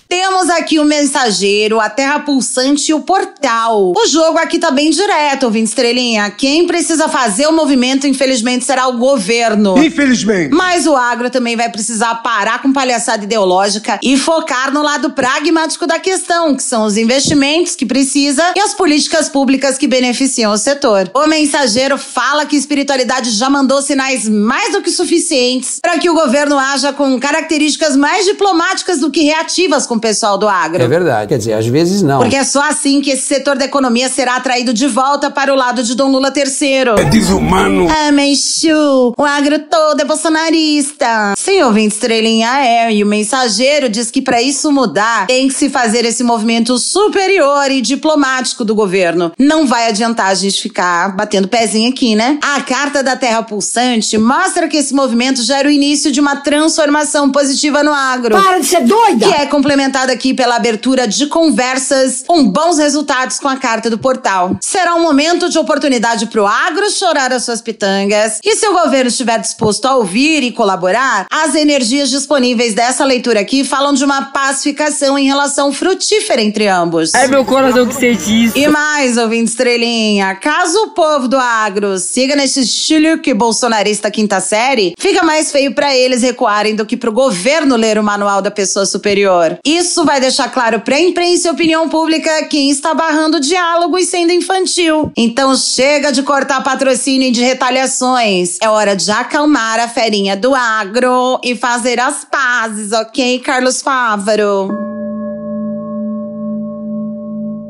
Temos 0.08 0.48
aqui 0.50 0.78
o 0.78 0.84
mensageiro, 0.84 1.80
a 1.80 1.90
terra 1.90 2.20
pulsante 2.20 2.90
e 2.90 2.94
o 2.94 3.00
portal. 3.00 3.92
O 3.96 4.06
jogo 4.06 4.38
aqui 4.38 4.56
tá 4.58 4.70
bem 4.70 4.90
direto, 4.90 5.44
ouvinte 5.44 5.68
estrelinha. 5.70 6.30
Quem 6.30 6.64
precisa 6.64 7.08
fazer 7.08 7.48
o 7.48 7.52
movimento, 7.52 8.06
infelizmente, 8.06 8.64
será 8.64 8.86
o 8.86 8.98
governo. 8.98 9.76
Infelizmente. 9.76 10.54
Mas 10.54 10.86
o 10.86 10.94
agro 10.94 11.28
também 11.28 11.56
vai 11.56 11.68
precisar 11.70 12.14
parar 12.16 12.62
com 12.62 12.72
palhaçada 12.72 13.24
ideológica 13.24 13.98
e 14.00 14.16
focar 14.16 14.72
no 14.72 14.80
lado 14.80 15.10
pragmático 15.10 15.86
da 15.88 15.98
questão, 15.98 16.54
que 16.54 16.62
são 16.62 16.84
os 16.84 16.96
investimentos 16.96 17.74
que 17.74 17.84
precisa 17.84 18.52
e 18.54 18.60
as 18.60 18.74
políticas 18.74 19.28
públicas 19.28 19.76
que 19.76 19.88
beneficiam 19.88 20.52
o 20.52 20.58
setor. 20.58 21.10
O 21.14 21.26
mensageiro 21.26 21.98
fala 21.98 22.46
que 22.46 22.54
a 22.54 22.58
espiritualidade 22.58 23.30
já 23.30 23.50
mandou 23.50 23.82
sinais 23.82 24.28
mais 24.28 24.72
do 24.72 24.82
que 24.82 24.90
suficientes 24.90 25.80
para 25.82 25.98
que 25.98 26.08
o 26.08 26.14
governo 26.14 26.56
haja 26.56 26.92
com 26.92 27.18
características 27.18 27.96
mais 27.96 28.24
diplomáticas 28.24 29.00
do 29.00 29.10
que 29.10 29.22
reativas 29.22 29.84
com 29.84 29.95
com 29.96 29.98
o 29.98 30.00
pessoal 30.00 30.36
do 30.36 30.46
agro. 30.48 30.82
É 30.82 30.86
verdade. 30.86 31.28
Quer 31.28 31.38
dizer, 31.38 31.54
às 31.54 31.66
vezes 31.66 32.02
não. 32.02 32.18
Porque 32.20 32.36
é 32.36 32.44
só 32.44 32.62
assim 32.62 33.00
que 33.00 33.10
esse 33.10 33.22
setor 33.22 33.56
da 33.56 33.64
economia 33.64 34.08
será 34.08 34.36
atraído 34.36 34.72
de 34.72 34.86
volta 34.86 35.30
para 35.30 35.52
o 35.52 35.56
lado 35.56 35.82
de 35.82 35.94
Dom 35.94 36.10
Lula 36.10 36.32
III. 36.34 37.00
É 37.00 37.04
desumano. 37.04 37.88
Ah, 37.90 38.12
mas 38.12 38.60
Chu, 38.60 39.14
o 39.16 39.24
agro 39.24 39.58
todo 39.70 40.00
é 40.00 40.04
bolsonarista. 40.04 41.34
Sim, 41.36 41.62
ouvinte 41.62 41.94
estrelinha 41.94 42.58
é, 42.58 42.92
e 42.92 43.02
o 43.02 43.06
mensageiro 43.06 43.88
diz 43.88 44.10
que 44.10 44.20
para 44.20 44.42
isso 44.42 44.70
mudar, 44.70 45.26
tem 45.26 45.48
que 45.48 45.54
se 45.54 45.70
fazer 45.70 46.04
esse 46.04 46.22
movimento 46.22 46.78
superior 46.78 47.70
e 47.70 47.80
diplomático 47.80 48.64
do 48.64 48.74
governo. 48.74 49.32
Não 49.38 49.66
vai 49.66 49.88
adiantar 49.88 50.28
a 50.28 50.34
gente 50.34 50.60
ficar 50.60 51.16
batendo 51.16 51.48
pezinho 51.48 51.90
aqui, 51.90 52.14
né? 52.14 52.38
A 52.42 52.60
carta 52.60 53.02
da 53.02 53.16
Terra 53.16 53.42
Pulsante 53.42 54.18
mostra 54.18 54.68
que 54.68 54.76
esse 54.76 54.94
movimento 54.94 55.42
já 55.42 55.58
era 55.58 55.68
o 55.68 55.70
início 55.70 56.12
de 56.12 56.20
uma 56.20 56.36
transformação 56.36 57.30
positiva 57.30 57.82
no 57.82 57.92
agro. 57.92 58.36
Para 58.40 58.58
de 58.58 58.66
ser 58.66 58.82
doida! 58.82 59.26
Que 59.26 59.34
é 59.34 59.46
complementada 59.86 60.12
aqui 60.12 60.34
pela 60.34 60.56
abertura 60.56 61.06
de 61.06 61.26
conversas 61.26 62.24
com 62.26 62.48
bons 62.48 62.78
resultados 62.78 63.38
com 63.38 63.48
a 63.48 63.56
carta 63.56 63.88
do 63.88 63.98
portal. 63.98 64.56
Será 64.60 64.94
um 64.94 65.02
momento 65.02 65.48
de 65.48 65.58
oportunidade 65.58 66.26
para 66.26 66.42
o 66.42 66.46
agro 66.46 66.90
chorar 66.90 67.32
as 67.32 67.44
suas 67.44 67.60
pitangas. 67.60 68.40
E 68.44 68.56
se 68.56 68.66
o 68.66 68.72
governo 68.72 69.08
estiver 69.08 69.38
disposto 69.38 69.86
a 69.86 69.96
ouvir 69.96 70.42
e 70.42 70.50
colaborar, 70.52 71.26
as 71.30 71.54
energias 71.54 72.10
disponíveis 72.10 72.74
dessa 72.74 73.04
leitura 73.04 73.40
aqui 73.40 73.64
falam 73.64 73.92
de 73.92 74.04
uma 74.04 74.26
pacificação 74.26 75.18
em 75.18 75.26
relação 75.26 75.72
frutífera 75.72 76.42
entre 76.42 76.66
ambos. 76.66 77.14
É 77.14 77.28
meu 77.28 77.44
coração 77.44 77.86
que 77.86 77.94
sente 77.94 78.46
isso. 78.46 78.58
E 78.58 78.66
mais, 78.68 79.16
ouvinte 79.16 79.50
estrelinha, 79.50 80.34
caso 80.36 80.76
o 80.84 80.90
povo 80.90 81.28
do 81.28 81.38
agro 81.38 81.98
siga 81.98 82.34
nesse 82.34 82.66
chilique 82.66 83.32
bolsonarista 83.32 84.10
quinta 84.10 84.40
série, 84.40 84.94
fica 84.98 85.22
mais 85.22 85.52
feio 85.52 85.74
para 85.74 85.94
eles 85.94 86.22
recuarem 86.22 86.74
do 86.74 86.86
que 86.86 86.96
pro 86.96 87.12
governo 87.12 87.76
ler 87.76 87.98
o 87.98 88.02
manual 88.02 88.42
da 88.42 88.50
pessoa 88.50 88.84
superior. 88.84 89.58
Isso 89.76 90.06
vai 90.06 90.18
deixar 90.18 90.48
claro 90.48 90.80
pra 90.80 90.98
imprensa 90.98 91.48
e 91.48 91.50
opinião 91.50 91.86
pública 91.88 92.44
quem 92.46 92.70
está 92.70 92.94
barrando 92.94 93.38
diálogo 93.38 93.98
e 93.98 94.06
sendo 94.06 94.32
infantil. 94.32 95.12
Então 95.14 95.54
chega 95.54 96.10
de 96.10 96.22
cortar 96.22 96.62
patrocínio 96.62 97.28
e 97.28 97.30
de 97.30 97.42
retaliações. 97.42 98.56
É 98.62 98.70
hora 98.70 98.96
de 98.96 99.10
acalmar 99.10 99.78
a 99.78 99.86
ferinha 99.86 100.34
do 100.34 100.54
agro 100.54 101.38
e 101.44 101.54
fazer 101.54 102.00
as 102.00 102.24
pazes, 102.24 102.92
ok, 102.92 103.38
Carlos 103.40 103.82
Fávaro? 103.82 104.70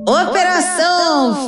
Operação 0.08 0.75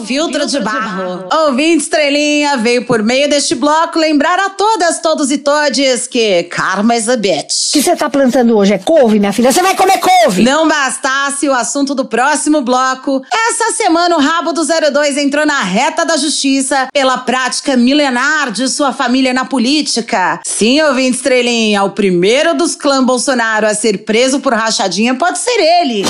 Filtro 0.05 0.47
de 0.47 0.61
Barro. 0.61 1.25
Ouvinte 1.47 1.85
Estrelinha 1.85 2.57
veio 2.57 2.85
por 2.85 3.03
meio 3.03 3.29
deste 3.29 3.55
bloco 3.55 3.99
lembrar 3.99 4.39
a 4.39 4.51
todas, 4.51 5.01
todos 5.01 5.31
e 5.31 5.39
todes 5.39 6.07
que 6.07 6.45
karma 6.45 6.97
is 6.97 7.09
a 7.09 7.17
bitch. 7.17 7.69
O 7.69 7.73
que 7.73 7.83
você 7.83 7.97
tá 7.97 8.09
plantando 8.09 8.57
hoje 8.57 8.75
é 8.75 8.79
couve, 8.79 9.19
minha 9.19 9.33
filha? 9.33 9.53
Você 9.53 9.63
vai 9.63 9.75
comer 9.75 9.99
couve! 9.99 10.43
Não 10.43 10.67
bastasse 10.67 11.49
o 11.49 11.55
assunto 11.55 11.95
do 11.95 12.05
próximo 12.05 12.63
bloco, 12.63 13.23
essa 13.33 13.73
semana 13.73 14.17
o 14.17 14.21
rabo 14.21 14.53
do 14.53 14.63
02 14.65 15.17
entrou 15.17 15.45
na 15.45 15.63
reta 15.63 16.05
da 16.05 16.17
justiça 16.17 16.89
pela 16.93 17.19
prática 17.19 17.77
milenar 17.77 18.51
de 18.51 18.69
sua 18.69 18.93
família 18.93 19.33
na 19.33 19.45
política. 19.45 20.41
Sim, 20.45 20.81
ouvinte 20.83 21.17
Estrelinha, 21.17 21.83
o 21.85 21.91
primeiro 21.91 22.55
dos 22.55 22.75
clã 22.75 23.05
Bolsonaro 23.05 23.67
a 23.67 23.75
ser 23.75 24.05
preso 24.05 24.41
por 24.41 24.55
rachadinha 24.55 25.15
pode 25.15 25.39
ser 25.39 25.59
ele. 25.59 26.05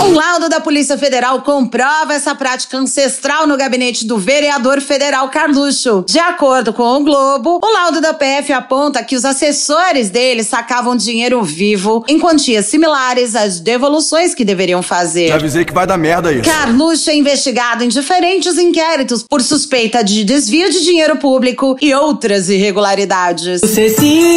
Um 0.00 0.14
laudo 0.14 0.48
da 0.48 0.60
Polícia 0.60 0.98
Federal 0.98 1.42
comprova 1.42 2.14
essa 2.22 2.34
prática 2.36 2.78
ancestral 2.78 3.48
no 3.48 3.56
gabinete 3.56 4.06
do 4.06 4.16
vereador 4.16 4.80
federal 4.80 5.28
Carluxo. 5.28 6.04
De 6.06 6.20
acordo 6.20 6.72
com 6.72 6.84
o 6.84 7.02
Globo, 7.02 7.58
o 7.60 7.72
laudo 7.72 8.00
da 8.00 8.14
PF 8.14 8.52
aponta 8.52 9.02
que 9.02 9.16
os 9.16 9.24
assessores 9.24 10.08
dele 10.08 10.44
sacavam 10.44 10.94
dinheiro 10.94 11.42
vivo 11.42 12.04
em 12.06 12.20
quantias 12.20 12.66
similares 12.66 13.34
às 13.34 13.58
devoluções 13.58 14.36
que 14.36 14.44
deveriam 14.44 14.82
fazer. 14.82 15.28
Já 15.28 15.34
avisei 15.34 15.64
que 15.64 15.72
vai 15.72 15.84
dar 15.84 15.98
merda 15.98 16.32
isso. 16.32 16.48
Carluxo 16.48 17.10
é 17.10 17.16
investigado 17.16 17.82
em 17.82 17.88
diferentes 17.88 18.56
inquéritos 18.56 19.24
por 19.28 19.42
suspeita 19.42 20.04
de 20.04 20.22
desvio 20.22 20.70
de 20.70 20.84
dinheiro 20.84 21.16
público 21.16 21.76
e 21.80 21.92
outras 21.92 22.48
irregularidades. 22.48 23.60
Você 23.62 23.90
se 23.90 24.32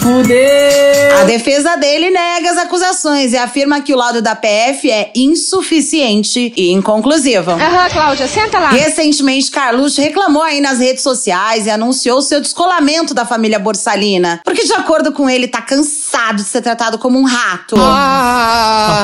fuder. 0.00 1.20
A 1.20 1.24
defesa 1.24 1.76
dele 1.76 2.10
nega 2.10 2.50
as 2.50 2.58
acusações 2.58 3.32
e 3.32 3.36
afirma 3.36 3.80
que 3.80 3.92
o 3.92 3.96
laudo 3.96 4.22
da 4.22 4.34
PF 4.34 4.90
é 4.90 5.12
insuficiente 5.14 6.52
e 6.56 6.72
inconclusivo. 6.72 7.52
Aham, 7.52 7.88
Cláudia, 7.90 8.26
senta 8.26 8.58
lá. 8.58 8.70
Recentemente, 8.70 9.50
Carluxo 9.50 10.00
reclamou 10.00 10.42
aí 10.42 10.60
nas 10.60 10.78
redes 10.78 11.02
sociais 11.02 11.66
e 11.66 11.70
anunciou 11.70 12.22
seu 12.22 12.40
descolamento 12.40 13.14
da 13.14 13.24
família 13.24 13.58
Borsalina. 13.58 14.40
Porque, 14.44 14.64
de 14.64 14.72
acordo 14.72 15.12
com 15.12 15.28
ele, 15.28 15.48
tá 15.48 15.60
cansado 15.60 16.36
de 16.36 16.44
ser 16.44 16.62
tratado 16.62 16.98
como 16.98 17.18
um 17.18 17.24
rato. 17.24 17.76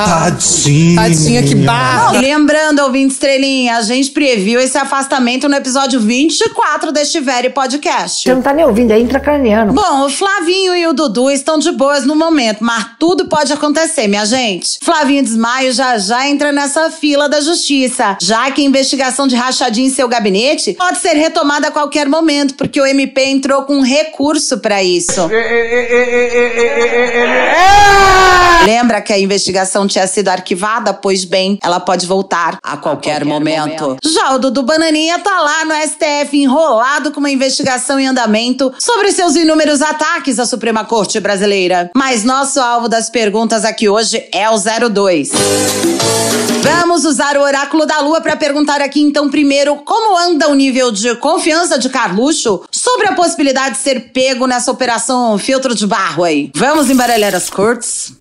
Tadinho. 0.05 0.95
Tadinha, 0.95 1.43
que 1.43 1.55
barra. 1.55 2.19
Lembrando, 2.19 2.79
ouvinte 2.79 3.13
estrelinha, 3.13 3.77
a 3.77 3.81
gente 3.81 4.11
previu 4.11 4.59
esse 4.59 4.77
afastamento 4.77 5.47
no 5.49 5.55
episódio 5.55 5.99
24 5.99 6.91
deste 6.91 7.19
Very 7.19 7.49
Podcast. 7.49 8.23
Você 8.23 8.33
não 8.33 8.41
tá 8.41 8.53
nem 8.53 8.65
ouvindo, 8.65 8.91
é 8.91 8.99
intracraniano. 8.99 9.73
Bom, 9.73 10.05
o 10.05 10.09
Flavinho 10.09 10.75
e 10.75 10.87
o 10.87 10.93
Dudu 10.93 11.29
estão 11.29 11.57
de 11.57 11.71
boas 11.71 12.05
no 12.05 12.15
momento, 12.15 12.63
mas 12.63 12.85
tudo 12.99 13.25
pode 13.25 13.51
acontecer, 13.51 14.07
minha 14.07 14.25
gente. 14.25 14.79
Flavinho 14.81 15.23
Desmaio 15.23 15.71
já 15.71 15.97
já 15.97 16.27
entra 16.27 16.51
nessa 16.51 16.89
fila 16.89 17.27
da 17.27 17.40
justiça, 17.41 18.17
já 18.21 18.49
que 18.51 18.61
a 18.61 18.65
investigação 18.65 19.27
de 19.27 19.35
rachadinha 19.35 19.87
em 19.87 19.91
seu 19.91 20.07
gabinete 20.07 20.73
pode 20.73 20.99
ser 20.99 21.13
retomada 21.13 21.67
a 21.67 21.71
qualquer 21.71 22.07
momento, 22.07 22.55
porque 22.55 22.79
o 22.79 22.85
MP 22.85 23.25
entrou 23.25 23.63
com 23.63 23.77
um 23.77 23.83
recurso 23.83 24.59
pra 24.59 24.83
isso. 24.83 25.29
Lembra 28.65 29.01
que 29.01 29.11
a 29.11 29.19
investigação 29.19 29.87
tinha 29.87 30.05
sido 30.05 30.29
arquivada? 30.29 30.93
Pois 30.93 31.25
bem, 31.25 31.57
ela 31.63 31.79
pode 31.79 32.05
voltar 32.05 32.57
a 32.61 32.77
qualquer, 32.77 33.25
momento. 33.25 33.97
Já 34.03 34.35
o 34.35 34.39
Dudu 34.39 34.63
Bananinha 34.63 35.19
tá 35.19 35.41
lá 35.41 35.65
no 35.65 35.73
STF 35.73 36.37
enrolado 36.37 37.11
com 37.11 37.19
uma 37.19 37.29
investigação 37.29 37.99
em 37.99 38.07
andamento 38.07 38.71
sobre 38.79 39.11
seus 39.11 39.35
inúmeros 39.35 39.81
ataques 39.81 40.37
à 40.39 40.45
Suprema 40.45 40.85
Corte 40.85 41.19
Brasileira. 41.19 41.89
Mas 41.95 42.23
nosso 42.23 42.59
alvo 42.59 42.87
das 42.87 43.09
perguntas 43.09 43.65
aqui 43.65 43.89
hoje 43.89 44.23
é 44.31 44.49
o 44.49 44.57
02. 44.89 45.31
Vamos 46.61 47.05
usar 47.05 47.30
o 47.37 47.41
oráculo 47.41 47.85
da 47.85 47.99
lua 47.99 48.21
para 48.21 48.35
perguntar 48.35 48.81
aqui 48.81 49.01
então 49.01 49.29
primeiro 49.29 49.77
como 49.77 50.17
anda 50.17 50.49
o 50.49 50.53
nível 50.53 50.91
de 50.91 51.15
confiança 51.15 51.77
de 51.77 51.89
Carluxo 51.89 52.63
sobre 52.71 53.07
a 53.07 53.13
possibilidade 53.13 53.75
de 53.75 53.81
ser 53.81 54.11
pego 54.11 54.47
nessa 54.47 54.71
operação 54.71 55.37
filtro 55.37 55.73
de 55.75 55.85
barro 55.85 56.23
aí. 56.23 56.51
Vamos 56.55 56.89
embaralhar 56.89 57.33
as 57.35 57.49
cortes? 57.49 58.20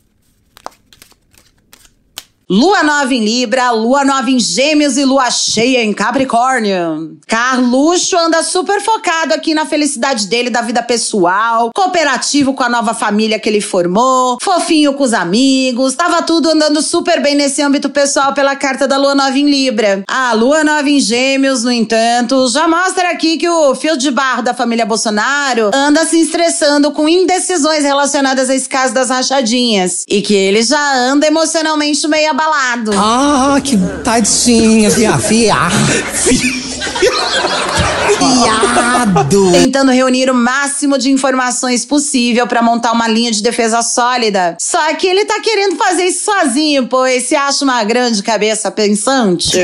Lua 2.52 2.83
nova 2.83 3.14
em 3.14 3.25
Libra, 3.25 3.71
lua 3.71 4.04
nova 4.04 4.28
em 4.28 4.40
Gêmeos 4.40 4.97
e 4.97 5.04
lua 5.04 5.30
cheia 5.30 5.85
em 5.85 5.92
Capricórnio. 5.92 7.16
Carluxo 7.25 8.19
anda 8.19 8.42
super 8.42 8.80
focado 8.80 9.33
aqui 9.33 9.54
na 9.54 9.64
felicidade 9.64 10.26
dele 10.26 10.50
da 10.50 10.61
vida 10.61 10.83
pessoal, 10.83 11.71
cooperativo 11.73 12.52
com 12.52 12.64
a 12.64 12.69
nova 12.69 12.92
família 12.92 13.38
que 13.38 13.49
ele 13.49 13.61
formou, 13.61 14.37
fofinho 14.42 14.95
com 14.95 15.04
os 15.04 15.12
amigos, 15.12 15.95
tava 15.95 16.23
tudo 16.23 16.50
andando 16.50 16.83
super 16.83 17.23
bem 17.23 17.37
nesse 17.37 17.62
âmbito 17.62 17.88
pessoal 17.88 18.35
pela 18.35 18.57
carta 18.57 18.88
da 18.88 18.97
lua 18.97 19.14
nova 19.14 19.38
em 19.38 19.49
Libra. 19.49 20.02
A 20.09 20.33
lua 20.33 20.64
nova 20.64 20.90
em 20.90 20.99
Gêmeos, 20.99 21.62
no 21.62 21.71
entanto, 21.71 22.49
já 22.49 22.66
mostra 22.66 23.11
aqui 23.11 23.37
que 23.37 23.49
o 23.49 23.76
fio 23.76 23.97
de 23.97 24.11
barro 24.11 24.42
da 24.42 24.52
família 24.52 24.85
Bolsonaro 24.85 25.71
anda 25.73 26.04
se 26.04 26.21
estressando 26.21 26.90
com 26.90 27.09
indecisões 27.09 27.85
relacionadas 27.85 28.50
a 28.50 28.69
caso 28.69 28.92
das 28.92 29.09
rachadinhas 29.09 30.04
e 30.09 30.21
que 30.21 30.35
ele 30.35 30.64
já 30.64 30.97
anda 30.97 31.28
emocionalmente 31.28 32.09
meio 32.09 32.39
abalado. 32.40 32.92
Ah, 32.94 33.61
que 33.62 33.76
tadinha, 34.02 34.90
via, 34.90 35.16
via. 35.16 35.56
Viado. 38.21 39.53
Tentando 39.53 39.91
reunir 39.93 40.31
o 40.31 40.35
máximo 40.35 40.99
de 40.99 41.11
informações 41.11 41.85
possível 41.85 42.47
pra 42.47 42.62
montar 42.62 42.93
uma 42.93 43.09
linha 43.09 43.31
de 43.31 43.43
defesa 43.43 43.83
sólida. 43.83 44.57
Só 44.61 44.95
que 44.95 45.07
ele 45.07 45.25
tá 45.25 45.41
querendo 45.41 45.77
fazer 45.77 46.05
isso 46.05 46.25
sozinho, 46.25 46.87
pois 46.87 47.25
se 47.25 47.35
acha 47.35 47.65
uma 47.65 47.83
grande 47.85 48.23
cabeça 48.23 48.71
pensante. 48.71 49.59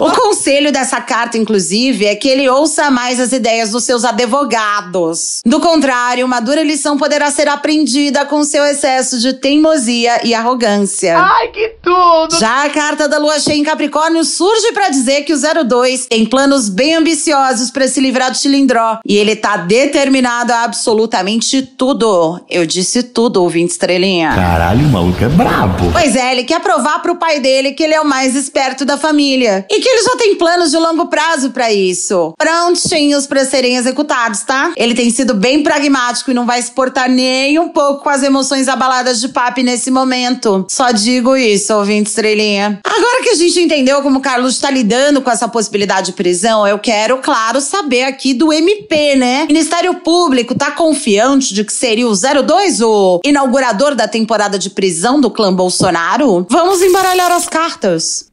o 0.00 0.10
conselho 0.12 0.70
dessa 0.72 1.00
carta, 1.00 1.36
inclusive, 1.36 2.06
é 2.06 2.14
que 2.14 2.28
ele 2.28 2.48
ouça 2.48 2.90
mais 2.90 3.18
as 3.18 3.32
ideias 3.32 3.70
dos 3.70 3.84
seus 3.84 4.04
advogados. 4.04 5.40
Do 5.44 5.60
contrário, 5.60 6.24
uma 6.24 6.40
dura 6.40 6.62
lição 6.62 6.96
poderá 6.96 7.30
ser 7.30 7.48
aprendida 7.48 8.24
com 8.24 8.44
seu 8.44 8.64
excesso 8.64 9.18
de 9.18 9.34
teimosia 9.34 10.20
e 10.24 10.34
arrogância. 10.34 11.18
Ai, 11.18 11.48
que 11.48 11.74
tudo. 11.82 12.38
Já 12.38 12.64
a 12.64 12.70
carta 12.70 13.08
da 13.08 13.18
lua 13.18 13.38
cheia 13.40 13.56
em 13.56 13.64
Capricórnio 13.64 14.24
surge 14.24 14.72
pra 14.72 14.88
dizer 14.88 15.22
que 15.22 15.32
o 15.32 15.38
02 15.64 15.79
tem 16.08 16.26
planos 16.26 16.68
bem 16.68 16.94
ambiciosos 16.94 17.70
para 17.70 17.88
se 17.88 18.00
livrar 18.00 18.30
do 18.30 18.36
Chilindró. 18.36 18.98
E 19.04 19.16
ele 19.16 19.36
tá 19.36 19.56
determinado 19.56 20.52
a 20.52 20.64
absolutamente 20.64 21.62
tudo. 21.62 22.40
Eu 22.48 22.66
disse 22.66 23.02
tudo, 23.02 23.42
ouvinte 23.42 23.72
estrelinha. 23.72 24.30
Caralho, 24.34 24.86
o 24.86 24.88
maluco 24.90 25.24
é 25.24 25.28
brabo. 25.28 25.90
Pois 25.92 26.14
é, 26.14 26.32
ele 26.32 26.44
quer 26.44 26.60
provar 26.60 27.00
pro 27.00 27.16
pai 27.16 27.40
dele 27.40 27.72
que 27.72 27.82
ele 27.82 27.94
é 27.94 28.00
o 28.00 28.04
mais 28.04 28.34
esperto 28.34 28.84
da 28.84 28.96
família. 28.96 29.66
E 29.70 29.80
que 29.80 29.88
ele 29.88 30.02
já 30.02 30.16
tem 30.16 30.36
planos 30.36 30.70
de 30.70 30.76
longo 30.76 31.06
prazo 31.06 31.50
para 31.50 31.72
isso. 31.72 32.34
Prontinhos 32.38 33.26
para 33.26 33.44
serem 33.44 33.76
executados, 33.76 34.42
tá? 34.42 34.72
Ele 34.76 34.94
tem 34.94 35.10
sido 35.10 35.34
bem 35.34 35.62
pragmático 35.62 36.30
e 36.30 36.34
não 36.34 36.46
vai 36.46 36.60
se 36.62 36.70
portar 36.70 37.08
nem 37.08 37.58
um 37.58 37.68
pouco 37.68 38.02
com 38.02 38.10
as 38.10 38.22
emoções 38.22 38.68
abaladas 38.68 39.20
de 39.20 39.28
papi 39.28 39.62
nesse 39.62 39.90
momento. 39.90 40.66
Só 40.68 40.90
digo 40.90 41.36
isso, 41.36 41.74
ouvinte 41.74 42.10
estrelinha. 42.10 42.80
Agora 42.84 43.22
que 43.22 43.30
a 43.30 43.34
gente 43.34 43.60
entendeu 43.60 44.02
como 44.02 44.18
o 44.18 44.22
Carlos 44.22 44.54
está 44.54 44.70
lidando 44.70 45.20
com 45.22 45.30
essa 45.30 45.48
possibilidade 45.48 45.69
de 46.02 46.12
prisão, 46.12 46.66
eu 46.66 46.78
quero, 46.78 47.18
claro, 47.18 47.60
saber 47.60 48.04
aqui 48.04 48.34
do 48.34 48.52
MP, 48.52 49.16
né? 49.16 49.46
Ministério 49.46 49.94
Público 49.96 50.54
tá 50.54 50.70
confiante 50.70 51.54
de 51.54 51.64
que 51.64 51.72
seria 51.72 52.06
o 52.08 52.14
02 52.14 52.80
o 52.80 53.20
inaugurador 53.24 53.94
da 53.94 54.06
temporada 54.08 54.58
de 54.58 54.70
prisão 54.70 55.20
do 55.20 55.30
clã 55.30 55.52
Bolsonaro? 55.52 56.46
Vamos 56.48 56.80
embaralhar 56.80 57.32
as 57.32 57.48
cartas. 57.48 58.30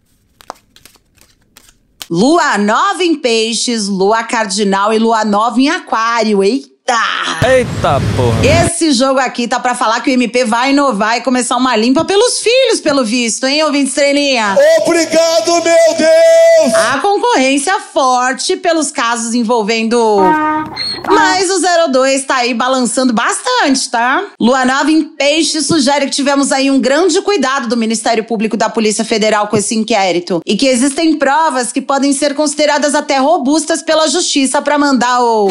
Lua 2.09 2.57
nova 2.57 3.03
em 3.03 3.15
peixes, 3.15 3.87
lua 3.87 4.23
cardinal 4.23 4.93
e 4.93 4.99
lua 4.99 5.25
nova 5.25 5.59
em 5.59 5.69
aquário. 5.69 6.41
Eita! 6.41 6.76
Eita 7.45 8.01
porra. 8.15 8.65
Esse 8.65 8.91
jogo 8.93 9.19
aqui 9.19 9.47
tá 9.47 9.59
pra 9.59 9.75
falar 9.75 9.99
que 9.99 10.09
o 10.09 10.13
MP 10.13 10.45
vai 10.45 10.71
inovar 10.71 11.17
e 11.17 11.21
começar 11.21 11.57
uma 11.57 11.75
limpa 11.75 12.05
pelos 12.05 12.39
filhos, 12.39 12.79
pelo 12.79 13.03
visto, 13.03 13.45
hein, 13.45 13.63
ouvinte 13.63 13.89
estrelinha? 13.89 14.55
Obrigado, 14.85 15.51
meu 15.51 15.97
Deus! 15.97 16.73
A 16.93 16.99
concorrência 16.99 17.79
forte 17.93 18.55
pelos 18.55 18.89
casos 18.89 19.33
envolvendo. 19.33 20.21
Mas 21.09 21.49
o 21.49 21.91
02 21.91 22.25
tá 22.25 22.37
aí 22.37 22.53
balançando 22.53 23.13
bastante, 23.13 23.89
tá? 23.89 24.23
Lua 24.39 24.65
Nova 24.65 24.91
em 24.91 25.03
Peixe 25.03 25.61
sugere 25.61 26.05
que 26.05 26.11
tivemos 26.11 26.51
aí 26.51 26.69
um 26.69 26.79
grande 26.79 27.21
cuidado 27.21 27.67
do 27.67 27.77
Ministério 27.77 28.23
Público 28.23 28.57
da 28.57 28.69
Polícia 28.69 29.05
Federal 29.05 29.47
com 29.47 29.57
esse 29.57 29.75
inquérito 29.75 30.41
e 30.45 30.55
que 30.55 30.67
existem 30.67 31.15
provas 31.15 31.71
que 31.71 31.81
podem 31.81 32.13
ser 32.13 32.33
consideradas 32.35 32.95
até 32.95 33.17
robustas 33.17 33.81
pela 33.81 34.07
justiça 34.07 34.61
para 34.61 34.77
mandar 34.77 35.21
o 35.21 35.49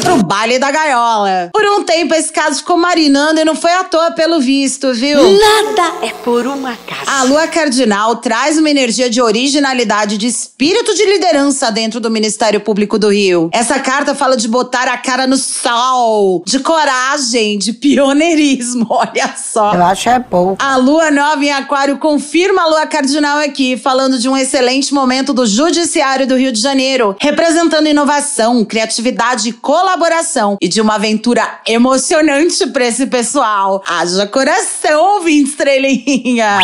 pro 0.00 0.22
baile 0.22 0.58
da 0.58 0.70
gaiola. 0.70 1.50
Por 1.52 1.64
um 1.64 1.84
tempo 1.84 2.14
esse 2.14 2.32
caso 2.32 2.58
ficou 2.58 2.76
marinando 2.76 3.40
e 3.40 3.44
não 3.44 3.54
foi 3.54 3.72
à 3.72 3.84
toa 3.84 4.10
pelo 4.12 4.40
visto, 4.40 4.92
viu? 4.94 5.18
Nada 5.18 6.06
é 6.06 6.12
por 6.24 6.46
um 6.46 6.66
acaso. 6.66 7.02
A 7.06 7.22
lua 7.24 7.46
cardinal 7.46 8.16
traz 8.16 8.58
uma 8.58 8.70
energia 8.70 9.10
de 9.10 9.20
originalidade, 9.20 10.16
de 10.16 10.26
espírito 10.26 10.94
de 10.94 11.04
liderança 11.04 11.70
dentro 11.70 12.00
do 12.00 12.10
Ministério 12.10 12.60
Público 12.60 12.98
do 12.98 13.08
Rio. 13.10 13.50
Essa 13.52 13.78
carta 13.78 14.14
fala 14.20 14.36
de 14.36 14.48
botar 14.48 14.86
a 14.86 14.98
cara 14.98 15.26
no 15.26 15.38
sol, 15.38 16.42
de 16.46 16.58
coragem, 16.58 17.56
de 17.56 17.72
pioneirismo. 17.72 18.86
Olha 18.92 19.34
só. 19.34 19.72
Eu 19.72 19.82
acho 19.82 20.10
é 20.10 20.20
pouco. 20.20 20.62
A 20.62 20.76
lua 20.76 21.10
nova 21.10 21.42
em 21.42 21.50
Aquário 21.50 21.96
confirma 21.96 22.64
a 22.64 22.66
lua 22.66 22.86
cardinal 22.86 23.38
aqui, 23.38 23.78
falando 23.78 24.18
de 24.18 24.28
um 24.28 24.36
excelente 24.36 24.92
momento 24.92 25.32
do 25.32 25.46
Judiciário 25.46 26.26
do 26.26 26.36
Rio 26.36 26.52
de 26.52 26.60
Janeiro, 26.60 27.16
representando 27.18 27.86
inovação, 27.86 28.62
criatividade 28.62 29.48
e 29.48 29.52
colaboração 29.54 30.58
e 30.60 30.68
de 30.68 30.82
uma 30.82 30.96
aventura 30.96 31.42
emocionante 31.66 32.66
pra 32.66 32.84
esse 32.84 33.06
pessoal. 33.06 33.82
Haja 33.88 34.26
coração, 34.26 35.14
ouvinte 35.14 35.48
estrelinha. 35.48 36.58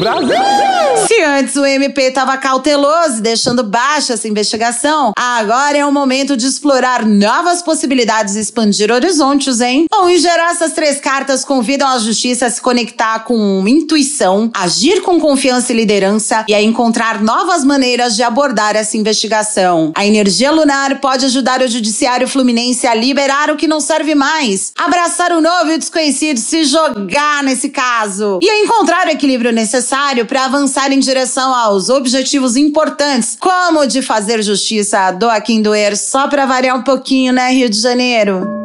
Brasil! 0.00 1.06
Se 1.06 1.22
antes 1.22 1.54
o 1.54 1.64
MP 1.64 2.08
estava 2.08 2.36
cauteloso, 2.38 3.18
e 3.18 3.20
deixando 3.20 3.62
baixa 3.62 4.14
essa 4.14 4.26
investigação, 4.26 5.12
agora 5.16 5.78
é 5.78 5.86
o 5.86 5.92
momento 5.92 6.36
de 6.36 6.44
explorar 6.46 6.71
novas 7.06 7.62
possibilidades 7.62 8.34
e 8.34 8.40
expandir 8.40 8.90
horizontes, 8.90 9.60
hein? 9.60 9.86
Bom, 9.90 10.08
em 10.08 10.18
geral, 10.18 10.48
essas 10.48 10.72
três 10.72 10.98
cartas 10.98 11.44
convidam 11.44 11.86
a 11.86 11.98
justiça 11.98 12.46
a 12.46 12.50
se 12.50 12.60
conectar 12.60 13.20
com 13.20 13.62
intuição, 13.68 14.50
agir 14.54 15.02
com 15.02 15.20
confiança 15.20 15.72
e 15.72 15.76
liderança 15.76 16.44
e 16.48 16.54
a 16.54 16.62
encontrar 16.62 17.22
novas 17.22 17.64
maneiras 17.64 18.16
de 18.16 18.22
abordar 18.22 18.74
essa 18.74 18.96
investigação. 18.96 19.92
A 19.94 20.06
energia 20.06 20.50
lunar 20.50 20.98
pode 21.00 21.26
ajudar 21.26 21.60
o 21.60 21.68
judiciário 21.68 22.26
fluminense 22.26 22.86
a 22.86 22.94
liberar 22.94 23.50
o 23.50 23.56
que 23.56 23.68
não 23.68 23.80
serve 23.80 24.14
mais, 24.14 24.72
abraçar 24.76 25.32
o 25.32 25.40
novo 25.40 25.70
e 25.70 25.74
o 25.74 25.78
desconhecido, 25.78 26.38
se 26.38 26.64
jogar 26.64 27.42
nesse 27.42 27.68
caso 27.68 28.38
e 28.42 28.48
a 28.48 28.58
encontrar 28.60 29.06
o 29.06 29.10
equilíbrio 29.10 29.52
necessário 29.52 30.24
para 30.24 30.46
avançar 30.46 30.90
em 30.90 30.98
direção 30.98 31.54
aos 31.54 31.90
objetivos 31.90 32.56
importantes, 32.56 33.36
como 33.38 33.80
o 33.80 33.86
de 33.86 34.00
fazer 34.00 34.42
justiça 34.42 35.10
do 35.10 35.28
Aquim 35.28 35.60
doer, 35.60 35.96
só 35.96 36.28
para 36.28 36.46
variar 36.46 36.61
um 36.70 36.82
pouquinho, 36.82 37.32
né, 37.32 37.50
Rio 37.50 37.68
de 37.68 37.80
Janeiro? 37.80 38.61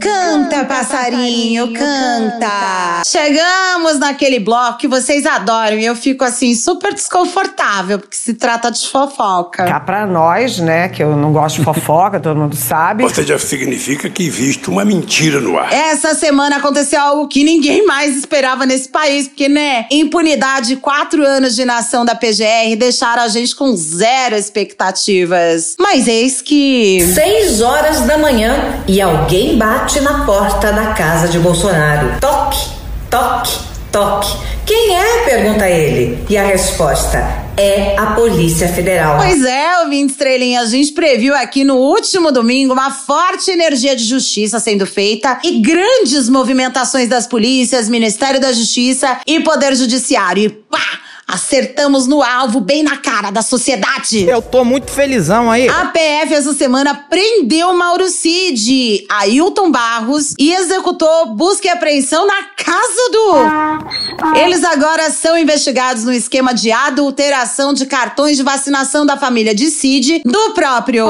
Canta, 0.00 0.64
passarinho, 0.64 1.72
canta. 1.72 3.02
Chegamos 3.04 3.98
naquele 3.98 4.38
bloco 4.38 4.78
que 4.78 4.86
vocês 4.86 5.26
adoram 5.26 5.78
e 5.78 5.84
eu 5.84 5.96
fico 5.96 6.24
assim 6.24 6.54
super 6.54 6.94
desconfortável, 6.94 7.98
porque 7.98 8.16
se 8.16 8.34
trata 8.34 8.70
de 8.70 8.86
fofoca. 8.86 9.64
Cá 9.64 9.80
pra 9.80 10.06
nós, 10.06 10.58
né, 10.58 10.88
que 10.88 11.02
eu 11.02 11.16
não 11.16 11.32
gosto 11.32 11.58
de 11.58 11.64
fofoca, 11.64 12.20
todo 12.20 12.38
mundo 12.38 12.54
sabe. 12.54 13.02
Ou 13.02 13.10
seja, 13.10 13.38
significa 13.38 14.08
que 14.08 14.22
existe 14.22 14.70
uma 14.70 14.84
mentira 14.84 15.40
no 15.40 15.58
ar. 15.58 15.72
Essa 15.72 16.14
semana 16.14 16.56
aconteceu 16.56 17.00
algo 17.00 17.26
que 17.26 17.42
ninguém 17.42 17.84
mais 17.84 18.16
esperava 18.16 18.64
nesse 18.66 18.88
país, 18.88 19.26
porque, 19.26 19.48
né, 19.48 19.86
impunidade, 19.90 20.76
quatro 20.76 21.24
anos 21.24 21.56
de 21.56 21.64
nação 21.64 22.04
da 22.04 22.14
PGR 22.14 22.76
deixaram 22.76 23.22
a 23.22 23.28
gente 23.28 23.54
com 23.56 23.74
zero 23.74 24.36
expectativas. 24.36 25.74
Mas 25.78 26.06
eis 26.06 26.40
que. 26.40 27.00
Seis 27.14 27.60
horas 27.60 28.00
da 28.02 28.16
manhã 28.18 28.82
e 28.86 29.00
alguém 29.00 29.56
bate 29.56 29.87
na 29.96 30.24
porta 30.24 30.70
da 30.70 30.92
casa 30.92 31.28
de 31.28 31.38
Bolsonaro. 31.38 32.20
Toque, 32.20 32.68
toque, 33.10 33.58
toque. 33.90 34.36
Quem 34.66 34.94
é? 34.94 35.24
pergunta 35.24 35.66
ele. 35.66 36.22
E 36.28 36.36
a 36.36 36.44
resposta 36.44 37.18
é 37.56 37.96
a 37.98 38.08
Polícia 38.08 38.68
Federal. 38.68 39.16
Pois 39.16 39.42
é, 39.42 39.80
ouvinte 39.80 40.12
estrelinha, 40.12 40.60
a 40.60 40.66
gente 40.66 40.92
previu 40.92 41.34
aqui 41.34 41.64
no 41.64 41.76
último 41.76 42.30
domingo 42.30 42.74
uma 42.74 42.90
forte 42.90 43.50
energia 43.50 43.96
de 43.96 44.04
justiça 44.04 44.60
sendo 44.60 44.86
feita 44.86 45.38
e 45.42 45.60
grandes 45.60 46.28
movimentações 46.28 47.08
das 47.08 47.26
polícias, 47.26 47.88
Ministério 47.88 48.38
da 48.40 48.52
Justiça 48.52 49.18
e 49.26 49.40
Poder 49.40 49.74
Judiciário. 49.74 50.44
E 50.44 50.48
pá! 50.50 51.07
Acertamos 51.28 52.06
no 52.06 52.22
alvo, 52.22 52.58
bem 52.58 52.82
na 52.82 52.96
cara 52.96 53.30
da 53.30 53.42
sociedade. 53.42 54.26
Eu 54.26 54.40
tô 54.40 54.64
muito 54.64 54.90
felizão 54.90 55.50
aí. 55.50 55.68
A 55.68 55.84
PF 55.84 56.32
essa 56.32 56.54
semana 56.54 56.94
prendeu 56.94 57.74
Mauro 57.74 58.08
Cid, 58.08 59.04
Ailton 59.10 59.70
Barros 59.70 60.32
e 60.38 60.54
executou 60.54 61.26
busca 61.34 61.68
e 61.68 61.70
apreensão 61.70 62.26
na 62.26 62.44
casa 62.56 63.10
do. 63.12 64.38
Eles 64.38 64.64
agora 64.64 65.10
são 65.10 65.36
investigados 65.36 66.02
no 66.04 66.12
esquema 66.14 66.54
de 66.54 66.72
adulteração 66.72 67.74
de 67.74 67.84
cartões 67.84 68.38
de 68.38 68.42
vacinação 68.42 69.04
da 69.04 69.18
família 69.18 69.54
de 69.54 69.70
Cid, 69.70 70.22
do 70.24 70.54
próprio 70.54 71.06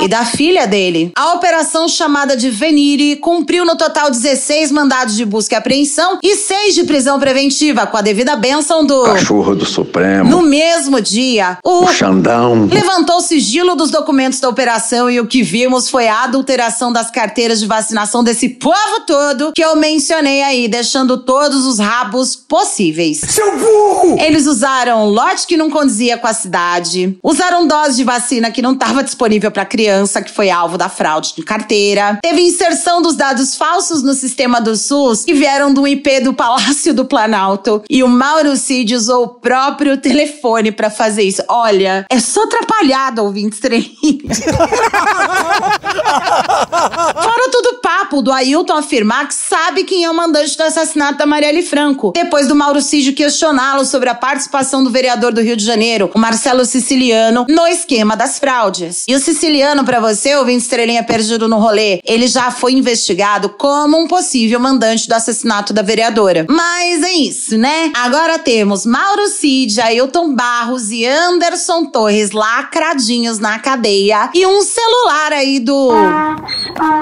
e 0.00 0.08
da 0.08 0.24
filha 0.24 0.66
dele. 0.66 1.12
A 1.16 1.32
operação 1.34 1.88
chamada 1.88 2.36
de 2.36 2.50
Venire 2.50 3.16
cumpriu 3.16 3.64
no 3.64 3.76
total 3.76 4.10
16 4.10 4.70
mandados 4.72 5.16
de 5.16 5.24
busca 5.24 5.54
e 5.54 5.58
apreensão 5.58 6.18
e 6.22 6.36
6 6.36 6.74
de 6.74 6.84
prisão 6.84 7.18
preventiva, 7.18 7.86
com 7.86 7.96
a 7.96 8.02
devida 8.02 8.36
bênção 8.36 8.84
do 8.84 9.04
Cachorro 9.04 9.54
do 9.54 9.64
Supremo. 9.64 10.28
no 10.30 10.42
mesmo 10.42 11.00
dia, 11.00 11.58
o, 11.64 11.84
O 11.84 11.92
Xandão. 11.92 12.66
levantou 12.70 13.16
o 13.16 13.20
sigilo 13.20 13.74
dos 13.74 13.90
documentos 13.90 14.40
da 14.40 14.48
operação 14.48 15.08
e 15.10 15.20
o 15.20 15.26
que 15.26 15.42
vimos 15.42 15.88
foi 15.88 16.08
a 16.08 16.24
adulteração 16.24 16.92
das 16.92 17.10
carteiras 17.10 17.60
de 17.60 17.66
vacinação 17.66 18.22
desse 18.24 18.48
povo 18.48 19.00
todo 19.06 19.52
que 19.54 19.62
eu 19.62 19.76
mencionei 19.76 20.42
aí, 20.42 20.68
deixando 20.68 21.18
todos 21.18 21.66
os 21.66 21.78
rabos 21.78 22.34
possíveis. 22.36 23.20
Seu 23.28 23.58
burro! 23.58 24.18
Eles 24.20 24.46
usaram 24.46 25.06
lote 25.08 25.46
que 25.46 25.56
não 25.56 25.70
condizia 25.70 26.16
com 26.18 26.26
a 26.26 26.32
cidade, 26.32 27.16
usaram 27.22 27.66
dose 27.66 27.96
de 27.96 28.04
vacina 28.04 28.50
que 28.50 28.62
não 28.62 28.72
estava 28.72 29.02
disponível 29.02 29.50
para 29.50 29.61
criança, 29.64 30.22
que 30.22 30.30
foi 30.30 30.50
alvo 30.50 30.76
da 30.76 30.88
fraude 30.88 31.34
de 31.34 31.42
carteira, 31.42 32.18
teve 32.22 32.42
inserção 32.42 33.02
dos 33.02 33.16
dados 33.16 33.54
falsos 33.54 34.02
no 34.02 34.14
sistema 34.14 34.60
do 34.60 34.76
SUS 34.76 35.24
que 35.24 35.34
vieram 35.34 35.72
do 35.72 35.86
IP 35.86 36.20
do 36.20 36.32
Palácio 36.32 36.94
do 36.94 37.04
Planalto 37.04 37.82
e 37.88 38.02
o 38.02 38.08
Mauro 38.08 38.56
Cid 38.56 38.94
usou 38.94 39.24
o 39.24 39.28
próprio 39.28 39.96
telefone 39.96 40.72
para 40.72 40.90
fazer 40.90 41.22
isso. 41.22 41.42
Olha, 41.48 42.06
é 42.10 42.20
só 42.20 42.44
atrapalhado 42.44 43.22
ouvinte 43.22 43.54
estrelinha. 43.54 43.92
Fora 47.22 47.50
todo 47.50 47.76
o 47.76 47.78
papo 47.80 48.22
do 48.22 48.32
Ailton 48.32 48.74
afirmar 48.74 49.28
que 49.28 49.34
sabe 49.34 49.84
quem 49.84 50.04
é 50.04 50.10
o 50.10 50.14
mandante 50.14 50.56
do 50.56 50.62
assassinato 50.62 51.18
da 51.18 51.26
Marielle 51.26 51.62
Franco, 51.62 52.12
depois 52.14 52.48
do 52.48 52.54
Mauro 52.54 52.80
Cid 52.80 53.12
questioná-lo 53.12 53.84
sobre 53.84 54.08
a 54.08 54.14
participação 54.14 54.82
do 54.82 54.90
vereador 54.90 55.32
do 55.32 55.40
Rio 55.40 55.56
de 55.56 55.64
Janeiro, 55.64 56.10
o 56.14 56.18
Marcelo 56.18 56.64
Siciliano, 56.64 57.46
no 57.48 57.66
esquema 57.66 58.16
das 58.16 58.38
fraudes. 58.38 59.04
E 59.08 59.14
o 59.14 59.20
Siciliano, 59.20 59.84
para 59.84 60.00
você, 60.00 60.34
ouvinte 60.36 60.62
estrelinha 60.62 61.02
perdido 61.02 61.48
no 61.48 61.58
rolê, 61.58 62.00
ele 62.04 62.26
já 62.26 62.50
foi 62.50 62.72
investigado 62.72 63.48
como 63.50 63.98
um 63.98 64.08
possível 64.08 64.58
mandante 64.58 65.08
do 65.08 65.14
assassinato 65.14 65.72
da 65.72 65.82
vereadora. 65.82 66.46
Mas 66.48 67.02
é 67.02 67.12
isso, 67.12 67.56
né? 67.56 67.92
Agora 67.94 68.38
temos 68.38 68.84
Mauro 68.86 69.28
Cid, 69.28 69.80
Ailton 69.80 70.34
Barros 70.34 70.90
e 70.90 71.06
Anderson 71.06 71.86
Torres 71.86 72.30
lacradinhos 72.30 73.38
na 73.38 73.58
cadeia 73.58 74.30
e 74.34 74.46
um 74.46 74.62
celular 74.62 75.32
aí 75.32 75.60
do 75.60 75.91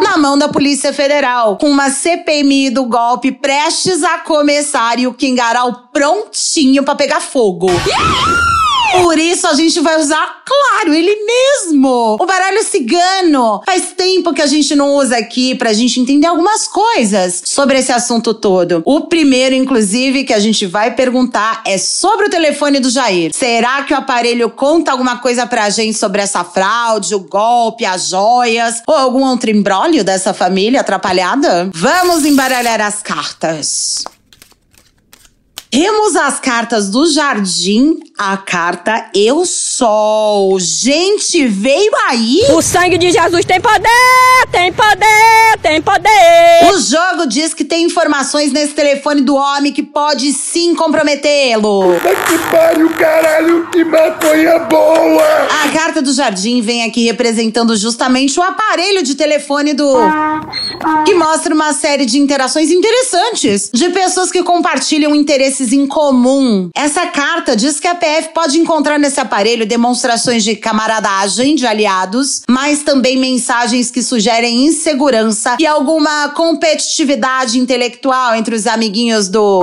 na 0.03 0.16
mão 0.18 0.37
da 0.37 0.48
Polícia 0.48 0.92
Federal, 0.92 1.57
com 1.57 1.70
uma 1.70 1.90
CPMI 1.90 2.70
do 2.70 2.85
golpe 2.85 3.33
prestes 3.33 4.03
a 4.03 4.18
começar 4.18 4.98
e 4.98 5.07
o 5.07 5.14
Kingaral 5.14 5.88
prontinho 5.92 6.83
para 6.83 6.94
pegar 6.94 7.20
fogo. 7.20 7.68
Por 8.92 9.18
isso 9.18 9.46
a 9.46 9.55
gente 9.55 9.79
vai 9.81 9.98
usar, 10.00 10.42
claro, 10.44 10.92
ele 10.92 11.14
mesmo. 11.24 12.16
O 12.20 12.26
baralho 12.26 12.62
cigano. 12.64 13.62
Faz 13.64 13.92
tempo 13.96 14.33
que 14.33 14.42
a 14.42 14.46
gente 14.46 14.74
não 14.74 14.94
usa 14.94 15.16
aqui 15.16 15.55
pra 15.55 15.72
gente 15.72 16.00
entender 16.00 16.26
algumas 16.26 16.66
coisas 16.66 17.42
sobre 17.44 17.79
esse 17.79 17.92
assunto 17.92 18.35
todo. 18.35 18.83
O 18.85 19.03
primeiro, 19.03 19.55
inclusive, 19.55 20.24
que 20.24 20.33
a 20.33 20.38
gente 20.38 20.66
vai 20.66 20.94
perguntar 20.94 21.62
é 21.66 21.79
sobre 21.79 22.26
o 22.26 22.31
telefone 22.31 22.81
do 22.81 22.90
Jair. 22.90 23.31
Será 23.35 23.83
que 23.83 23.94
o 23.94 23.96
aparelho 23.96 24.50
conta 24.50 24.90
alguma 24.90 25.18
coisa 25.18 25.46
pra 25.46 25.70
gente 25.70 25.96
sobre 25.96 26.20
essa 26.20 26.44
fraude, 26.44 27.14
o 27.14 27.20
golpe, 27.20 27.85
as 27.85 28.09
joias 28.09 28.83
ou 28.87 28.94
algum 28.94 29.24
outro 29.24 29.50
embrólio 29.50 30.05
dessa 30.05 30.35
família 30.35 30.81
atrapalhada? 30.81 31.70
Vamos 31.72 32.24
embaralhar 32.24 32.81
as 32.81 33.03
cartas. 33.03 34.05
Temos 35.70 36.16
as 36.16 36.40
cartas 36.40 36.90
do 36.90 37.07
jardim, 37.07 38.00
a 38.22 38.37
carta 38.37 39.06
Eu 39.14 39.46
Sol. 39.46 40.61
Gente, 40.61 41.46
veio 41.46 41.90
aí! 42.06 42.42
O 42.50 42.61
sangue 42.61 42.98
de 42.98 43.11
Jesus 43.11 43.46
tem 43.46 43.59
poder! 43.59 43.88
Tem 44.52 44.70
poder! 44.70 45.59
Tem 45.62 45.80
poder! 45.80 46.70
O 46.70 46.78
jogo 46.78 47.26
diz 47.26 47.54
que 47.54 47.64
tem 47.64 47.85
informações 47.85 48.52
nesse 48.52 48.74
telefone 48.74 49.22
do 49.22 49.35
homem 49.35 49.72
que 49.72 49.83
pode 49.83 50.33
sim 50.33 50.74
comprometê-lo. 50.74 51.94
Puta 51.94 52.14
que 52.14 52.38
pariu, 52.50 52.90
caralho! 52.90 53.66
Que 53.72 53.83
maconha 53.85 54.59
boa! 54.61 55.48
A 55.64 55.70
carta 55.70 56.02
do 56.02 56.12
jardim 56.12 56.61
vem 56.61 56.85
aqui 56.85 57.06
representando 57.06 57.74
justamente 57.74 58.38
o 58.38 58.42
aparelho 58.42 59.02
de 59.02 59.14
telefone 59.14 59.72
do. 59.72 59.96
que 61.06 61.14
mostra 61.14 61.54
uma 61.54 61.72
série 61.72 62.04
de 62.04 62.18
interações 62.18 62.70
interessantes 62.70 63.70
de 63.72 63.88
pessoas 63.88 64.30
que 64.30 64.42
compartilham 64.42 65.14
interesses 65.16 65.40
interesses 65.61 65.72
em 65.72 65.87
comum. 65.87 66.70
Essa 66.74 67.06
carta 67.06 67.56
diz 67.56 67.80
que 67.80 67.87
a 67.87 67.94
PF 68.11 68.31
pode 68.35 68.59
encontrar 68.59 68.99
nesse 68.99 69.20
aparelho 69.20 69.64
demonstrações 69.64 70.42
de 70.42 70.57
camaradagem 70.57 71.55
de 71.55 71.64
aliados, 71.64 72.42
mas 72.51 72.83
também 72.83 73.16
mensagens 73.16 73.88
que 73.88 74.03
sugerem 74.03 74.66
insegurança 74.66 75.57
e 75.61 75.66
alguma 75.66 76.31
competitividade 76.31 77.57
intelectual 77.57 78.35
entre 78.35 78.55
os 78.57 78.66
amiguinhos 78.66 79.29
do. 79.29 79.62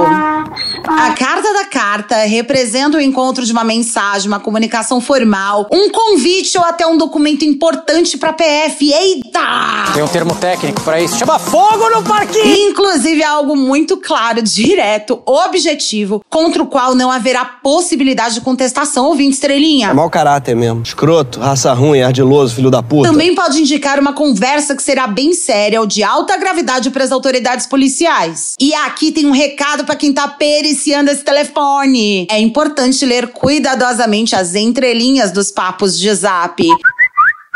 A 0.87 1.11
carta 1.11 1.53
da 1.53 1.65
carta 1.65 2.15
representa 2.23 2.97
o 2.97 3.01
encontro 3.01 3.45
de 3.45 3.51
uma 3.51 3.65
mensagem, 3.65 4.29
uma 4.29 4.39
comunicação 4.39 5.01
formal, 5.01 5.67
um 5.69 5.89
convite 5.89 6.57
ou 6.57 6.63
até 6.63 6.87
um 6.87 6.97
documento 6.97 7.43
importante 7.43 8.17
para 8.17 8.31
PF. 8.31 8.93
Eita! 8.93 9.91
Tem 9.93 10.01
um 10.01 10.07
termo 10.07 10.35
técnico 10.35 10.81
para 10.81 11.01
isso, 11.01 11.17
chama 11.17 11.37
fogo 11.37 11.89
no 11.89 12.03
parquinho. 12.03 12.69
Inclusive 12.69 13.21
é 13.21 13.25
algo 13.25 13.57
muito 13.57 13.97
claro, 13.97 14.41
direto, 14.41 15.21
objetivo 15.25 16.23
contra 16.29 16.63
o 16.63 16.67
qual 16.67 16.95
não 16.95 17.11
haverá 17.11 17.43
possibilidade 17.43 18.36
de 18.37 18.41
contestação, 18.41 19.05
ouvinte 19.05 19.33
estrelinha. 19.33 19.89
É 19.89 19.93
mau 19.93 20.09
caráter 20.09 20.55
mesmo. 20.55 20.81
Escroto, 20.81 21.39
raça 21.39 21.73
ruim, 21.73 22.01
ardiloso, 22.01 22.55
filho 22.55 22.71
da 22.71 22.81
puta. 22.81 23.09
Também 23.09 23.35
pode 23.35 23.59
indicar 23.59 23.99
uma 23.99 24.13
conversa 24.13 24.75
que 24.75 24.83
será 24.83 25.07
bem 25.07 25.33
séria 25.33 25.79
ou 25.79 25.87
de 25.87 26.03
alta 26.03 26.37
gravidade 26.37 26.89
para 26.89 27.03
as 27.03 27.11
autoridades 27.11 27.65
policiais. 27.65 28.55
E 28.59 28.73
aqui 28.73 29.11
tem 29.11 29.25
um 29.25 29.31
recado 29.31 29.85
para 29.85 29.95
quem 29.95 30.13
tá 30.13 30.27
periciando 30.27 31.11
esse 31.11 31.23
telefone. 31.23 32.27
É 32.29 32.39
importante 32.39 33.05
ler 33.05 33.27
cuidadosamente 33.27 34.35
as 34.35 34.55
entrelinhas 34.55 35.31
dos 35.31 35.51
papos 35.51 35.97
de 35.97 36.13
zap. 36.13 36.63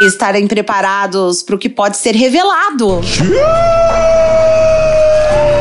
Estarem 0.01 0.47
preparados 0.47 1.43
para 1.43 1.55
o 1.55 1.59
que 1.59 1.69
pode 1.69 1.97
ser 1.97 2.15
revelado. 2.15 3.01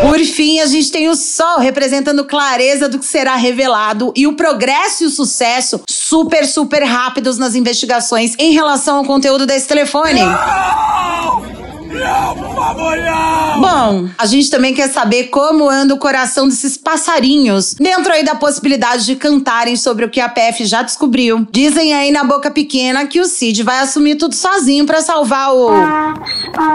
Por 0.03 0.18
fim, 0.20 0.61
a 0.61 0.66
gente 0.66 0.90
tem 0.90 1.09
o 1.09 1.14
Sol 1.14 1.59
representando 1.59 2.24
clareza 2.24 2.88
do 2.88 2.98
que 2.98 3.05
será 3.05 3.37
revelado 3.37 4.12
e 4.16 4.26
o 4.26 4.35
progresso 4.35 5.05
e 5.05 5.07
o 5.07 5.11
sucesso 5.11 5.83
super, 5.88 6.46
super 6.46 6.83
rápidos 6.83 7.38
nas 7.38 7.55
investigações 7.55 8.35
em 8.38 8.53
relação 8.53 8.96
ao 8.96 9.05
conteúdo 9.05 9.46
desse 9.46 9.68
telefone. 9.68 10.20
Não! 10.20 11.60
Não, 11.90 12.37
por 12.37 12.55
favor, 12.55 12.96
não! 12.96 13.61
Bom, 13.61 14.09
a 14.16 14.24
gente 14.24 14.48
também 14.48 14.72
quer 14.72 14.88
saber 14.88 15.24
como 15.24 15.68
anda 15.68 15.92
o 15.92 15.98
coração 15.98 16.46
desses 16.46 16.76
passarinhos, 16.76 17.74
dentro 17.74 18.12
aí 18.12 18.24
da 18.24 18.37
possibilidade 18.37 19.05
de 19.05 19.16
cantarem 19.16 19.76
sobre 19.76 20.05
o 20.05 20.11
que 20.11 20.20
a 20.20 20.29
PF 20.29 20.64
já 20.64 20.83
descobriu. 20.83 21.46
Dizem 21.50 21.92
aí 21.92 22.12
na 22.12 22.22
boca 22.22 22.50
pequena 22.50 23.07
que 23.07 23.20
o 23.20 23.26
Cid 23.26 23.64
vai 23.64 23.81
assumir 23.81 24.16
tudo 24.16 24.35
sozinho 24.35 24.87
para 24.87 25.03
salvar 25.03 25.53
o. 25.53 25.70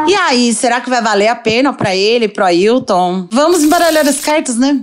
E 0.08 0.14
aí, 0.16 0.54
será 0.54 0.82
que 0.82 0.90
vai 0.90 1.02
valer 1.02 1.30
a 1.30 1.36
pena 1.36 1.72
para 1.72 1.96
ele, 1.96 2.28
pro 2.28 2.44
Ailton? 2.44 3.28
Vamos 3.32 3.64
embaralhar 3.64 4.06
as 4.08 4.20
cartas, 4.20 4.58
né? 4.58 4.82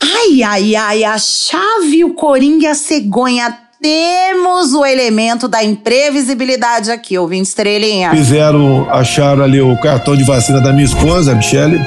Ai, 0.00 0.42
ai, 0.42 0.74
ai, 0.74 1.04
a 1.04 1.18
chave, 1.18 2.04
o 2.04 2.14
coringa 2.14 2.70
a 2.70 2.74
cegonha 2.74 3.56
temos 3.82 4.72
o 4.72 4.86
elemento 4.86 5.48
da 5.48 5.62
imprevisibilidade 5.64 6.90
aqui, 6.92 7.18
ouvinte 7.18 7.48
estrelinha. 7.48 8.10
Fizeram, 8.12 8.88
acharam 8.88 9.42
ali 9.42 9.60
o 9.60 9.76
cartão 9.76 10.16
de 10.16 10.22
vacina 10.22 10.60
da 10.60 10.72
minha 10.72 10.84
esposa, 10.84 11.32
a 11.32 11.34
Michele. 11.34 11.80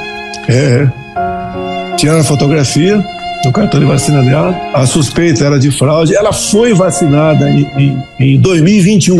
É. 0.46 0.86
é. 0.86 1.96
Tiraram 1.96 2.20
a 2.20 2.24
fotografia 2.24 3.02
do 3.42 3.50
cartão 3.50 3.80
de 3.80 3.86
vacina 3.86 4.22
dela. 4.22 4.54
A 4.74 4.84
suspeita 4.84 5.44
era 5.44 5.58
de 5.58 5.70
fraude. 5.70 6.14
Ela 6.14 6.34
foi 6.34 6.74
vacinada 6.74 7.48
em, 7.48 7.66
em, 7.78 8.02
em 8.20 8.40
2021. 8.40 9.16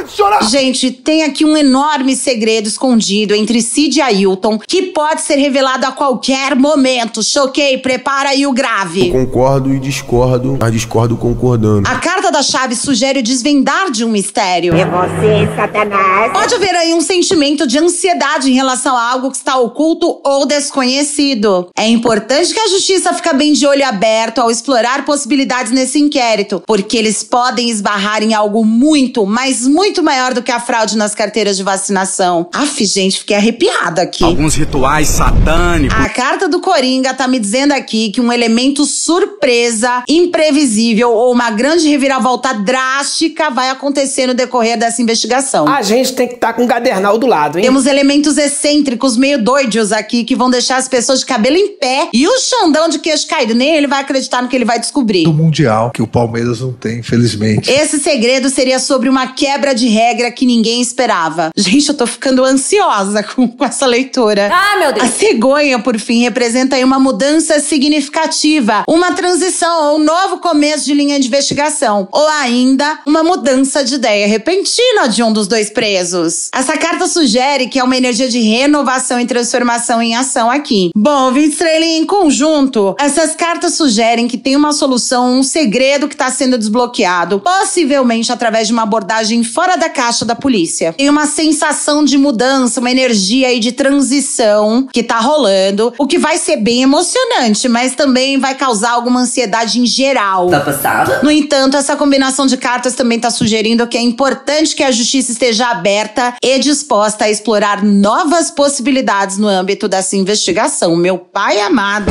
Para 0.00 0.02
de 0.02 0.12
chorar! 0.12 0.42
Gente, 0.44 0.90
tem 0.90 1.24
aqui 1.24 1.44
um 1.44 1.56
enorme 1.56 2.16
segredo 2.16 2.66
escondido 2.66 3.34
entre 3.34 3.60
Cid 3.60 3.98
e 3.98 4.02
Ailton 4.02 4.58
que 4.58 4.82
pode 4.82 5.22
ser 5.22 5.36
revelado 5.36 5.86
a 5.86 5.92
qualquer 5.92 6.56
momento. 6.56 7.22
Choquei, 7.22 7.78
prepara 7.78 8.30
aí 8.30 8.46
o 8.46 8.52
grave. 8.52 9.08
Eu 9.08 9.12
concordo 9.12 9.74
e 9.74 9.78
discordo, 9.78 10.56
mas 10.60 10.72
discordo 10.72 11.16
concordando. 11.16 11.88
A 11.88 11.96
carta 11.96 12.30
da 12.30 12.42
chave 12.42 12.74
sugere 12.74 13.20
o 13.20 13.22
desvendar 13.22 13.90
de 13.90 14.04
um 14.04 14.08
mistério. 14.08 14.74
É 14.74 14.84
você, 14.84 15.54
Satanás. 15.54 16.32
Pode 16.32 16.54
haver 16.54 16.74
aí 16.74 16.94
um 16.94 17.00
sentimento 17.00 17.66
de 17.66 17.78
ansiedade 17.78 18.50
em 18.50 18.54
relação 18.54 18.96
a 18.96 19.10
algo 19.10 19.30
que 19.30 19.36
está 19.36 19.58
oculto 19.58 20.20
ou 20.24 20.46
desconhecido. 20.46 21.68
É 21.76 21.86
importante 21.88 22.54
que 22.54 22.60
a 22.60 22.68
justiça 22.68 23.12
fique 23.12 23.34
bem 23.34 23.52
de 23.52 23.66
olho 23.66 23.86
aberto 23.86 24.40
ao 24.40 24.50
explorar 24.50 25.04
possibilidades 25.04 25.72
nesse 25.72 25.98
inquérito, 25.98 26.62
porque 26.66 26.96
eles 26.96 27.22
podem 27.22 27.68
esbarrar 27.68 28.22
em 28.22 28.34
algo 28.34 28.64
muito, 28.64 29.26
mas 29.26 29.66
muito 29.66 29.89
muito 29.90 30.04
maior 30.04 30.32
do 30.32 30.40
que 30.40 30.52
a 30.52 30.60
fraude 30.60 30.96
nas 30.96 31.16
carteiras 31.16 31.56
de 31.56 31.64
vacinação. 31.64 32.48
Aff, 32.52 32.84
gente, 32.84 33.18
fiquei 33.18 33.36
arrepiada 33.36 34.02
aqui. 34.02 34.22
Alguns 34.22 34.54
rituais 34.54 35.08
satânicos. 35.08 35.98
A 35.98 36.08
carta 36.08 36.48
do 36.48 36.60
Coringa 36.60 37.12
tá 37.12 37.26
me 37.26 37.40
dizendo 37.40 37.72
aqui 37.72 38.10
que 38.10 38.20
um 38.20 38.32
elemento 38.32 38.84
surpresa, 38.84 40.04
imprevisível 40.08 41.10
ou 41.10 41.32
uma 41.32 41.50
grande 41.50 41.88
reviravolta 41.88 42.54
drástica 42.54 43.50
vai 43.50 43.68
acontecer 43.68 44.28
no 44.28 44.34
decorrer 44.34 44.78
dessa 44.78 45.02
investigação. 45.02 45.66
A 45.66 45.82
gente 45.82 46.12
tem 46.12 46.28
que 46.28 46.34
estar 46.34 46.48
tá 46.48 46.52
com 46.52 46.64
o 46.64 46.68
cadernal 46.68 47.18
do 47.18 47.26
lado, 47.26 47.58
hein? 47.58 47.64
Temos 47.64 47.86
elementos 47.86 48.38
excêntricos, 48.38 49.16
meio 49.16 49.42
doidos 49.42 49.90
aqui, 49.90 50.22
que 50.22 50.36
vão 50.36 50.48
deixar 50.48 50.76
as 50.76 50.86
pessoas 50.86 51.20
de 51.20 51.26
cabelo 51.26 51.56
em 51.56 51.76
pé 51.76 52.10
e 52.12 52.28
o 52.28 52.38
Xandão 52.38 52.88
de 52.88 53.00
queixo 53.00 53.26
caído. 53.26 53.56
Nem 53.56 53.76
ele 53.76 53.88
vai 53.88 54.02
acreditar 54.02 54.40
no 54.40 54.48
que 54.48 54.54
ele 54.54 54.64
vai 54.64 54.78
descobrir. 54.78 55.24
Do 55.24 55.34
Mundial, 55.34 55.90
que 55.90 56.00
o 56.00 56.06
Palmeiras 56.06 56.60
não 56.60 56.72
tem, 56.72 57.00
infelizmente. 57.00 57.68
Esse 57.68 57.98
segredo 57.98 58.48
seria 58.48 58.78
sobre 58.78 59.08
uma 59.08 59.26
quebra 59.32 59.69
quebra 59.70 59.74
de 59.74 59.88
regra 59.88 60.30
que 60.30 60.46
ninguém 60.46 60.80
esperava. 60.80 61.50
Gente, 61.56 61.88
eu 61.88 61.94
tô 61.94 62.06
ficando 62.06 62.44
ansiosa 62.44 63.22
com, 63.34 63.48
com 63.48 63.64
essa 63.64 63.86
leitura. 63.86 64.50
Ah, 64.52 64.78
meu 64.78 64.92
Deus! 64.92 65.06
A 65.06 65.12
cegonha, 65.12 65.78
por 65.78 65.98
fim, 65.98 66.22
representa 66.22 66.76
aí 66.76 66.84
uma 66.84 66.98
mudança 66.98 67.60
significativa, 67.60 68.84
uma 68.88 69.12
transição 69.12 69.90
ou 69.90 69.96
um 69.98 70.04
novo 70.04 70.38
começo 70.38 70.84
de 70.84 70.94
linha 70.94 71.18
de 71.18 71.26
investigação, 71.26 72.08
ou 72.12 72.26
ainda 72.28 73.00
uma 73.06 73.22
mudança 73.22 73.84
de 73.84 73.94
ideia 73.94 74.26
repentina 74.26 75.08
de 75.08 75.22
um 75.22 75.32
dos 75.32 75.46
dois 75.46 75.70
presos. 75.70 76.48
Essa 76.52 76.76
carta 76.76 77.06
sugere 77.06 77.68
que 77.68 77.78
é 77.78 77.84
uma 77.84 77.96
energia 77.96 78.28
de 78.28 78.40
renovação 78.40 79.20
e 79.20 79.26
transformação 79.26 80.02
em 80.02 80.16
ação 80.16 80.50
aqui. 80.50 80.90
Bom, 80.96 81.32
20 81.32 81.52
estrelinha 81.52 81.98
em 81.98 82.06
conjunto, 82.06 82.94
essas 82.98 83.34
cartas 83.34 83.74
sugerem 83.74 84.26
que 84.26 84.38
tem 84.38 84.56
uma 84.56 84.72
solução, 84.72 85.38
um 85.38 85.42
segredo 85.42 86.08
que 86.08 86.14
está 86.14 86.30
sendo 86.30 86.58
desbloqueado, 86.58 87.40
possivelmente 87.40 88.32
através 88.32 88.66
de 88.66 88.72
uma 88.72 88.82
abordagem 88.82 89.42
fora 89.60 89.76
da 89.76 89.90
caixa 89.90 90.24
da 90.24 90.34
polícia. 90.34 90.94
Tem 90.94 91.10
uma 91.10 91.26
sensação 91.26 92.02
de 92.02 92.16
mudança, 92.16 92.80
uma 92.80 92.90
energia 92.90 93.48
aí 93.48 93.60
de 93.60 93.72
transição 93.72 94.88
que 94.90 95.02
tá 95.02 95.18
rolando, 95.18 95.92
o 95.98 96.06
que 96.06 96.18
vai 96.18 96.38
ser 96.38 96.56
bem 96.56 96.80
emocionante, 96.80 97.68
mas 97.68 97.94
também 97.94 98.38
vai 98.38 98.54
causar 98.54 98.92
alguma 98.92 99.20
ansiedade 99.20 99.78
em 99.78 99.84
geral. 99.84 100.48
Tá 100.48 100.60
passada? 100.60 101.20
No 101.22 101.30
entanto, 101.30 101.76
essa 101.76 101.94
combinação 101.94 102.46
de 102.46 102.56
cartas 102.56 102.94
também 102.94 103.20
tá 103.20 103.30
sugerindo 103.30 103.86
que 103.86 103.98
é 103.98 104.00
importante 104.00 104.74
que 104.74 104.82
a 104.82 104.90
justiça 104.90 105.30
esteja 105.30 105.68
aberta 105.68 106.32
e 106.42 106.58
disposta 106.58 107.26
a 107.26 107.30
explorar 107.30 107.84
novas 107.84 108.50
possibilidades 108.50 109.36
no 109.36 109.46
âmbito 109.46 109.86
dessa 109.88 110.16
investigação. 110.16 110.96
Meu 110.96 111.18
pai 111.18 111.60
amado. 111.60 112.10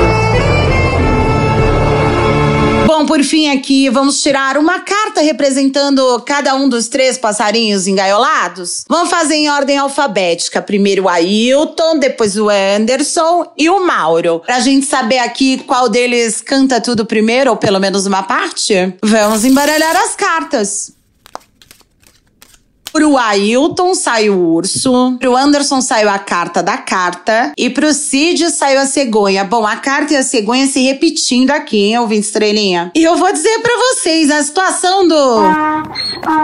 Bom, 2.90 3.06
por 3.06 3.24
fim 3.24 3.48
aqui, 3.52 3.88
vamos 3.88 4.20
tirar 4.20 4.58
uma 4.58 4.80
carta 4.80 5.22
representando 5.22 6.20
cada 6.26 6.56
um 6.56 6.68
dos 6.68 6.88
três 6.88 7.20
passarinhos 7.20 7.86
engaiolados. 7.86 8.84
Vamos 8.90 9.12
fazer 9.12 9.36
em 9.36 9.48
ordem 9.48 9.78
alfabética. 9.78 10.60
Primeiro 10.60 11.04
o 11.04 11.08
Ailton, 11.08 12.00
depois 12.00 12.36
o 12.36 12.50
Anderson 12.50 13.46
e 13.56 13.70
o 13.70 13.86
Mauro. 13.86 14.42
Pra 14.44 14.60
gente 14.60 14.88
saber 14.88 15.20
aqui 15.20 15.60
qual 15.68 15.88
deles 15.88 16.42
canta 16.42 16.82
tudo 16.82 17.06
primeiro, 17.06 17.52
ou 17.52 17.58
pelo 17.58 17.80
menos 17.80 18.08
uma 18.08 18.24
parte, 18.24 18.74
vamos 19.04 19.46
embaralhar 19.46 19.96
as 19.96 20.16
cartas. 20.16 20.99
Pro 22.92 23.18
Ailton 23.18 23.94
saiu 23.94 24.34
o 24.34 24.54
urso, 24.56 25.16
pro 25.20 25.38
Anderson 25.38 25.80
saiu 25.80 26.10
a 26.10 26.18
carta 26.18 26.64
da 26.64 26.76
carta 26.76 27.52
e 27.56 27.70
pro 27.70 27.94
Cid 27.94 28.50
saiu 28.50 28.80
a 28.80 28.86
cegonha. 28.86 29.44
Bom, 29.44 29.66
a 29.66 29.76
carta 29.76 30.14
e 30.14 30.18
a 30.18 30.24
cegonha 30.24 30.66
se 30.66 30.82
repetindo 30.82 31.52
aqui, 31.52 31.78
hein, 31.78 32.00
ouvinte 32.00 32.26
estrelinha? 32.26 32.92
E 32.96 33.04
eu 33.04 33.16
vou 33.16 33.32
dizer 33.32 33.60
para 33.60 33.74
vocês, 33.78 34.32
a 34.32 34.42
situação 34.42 35.08
do 35.08 35.40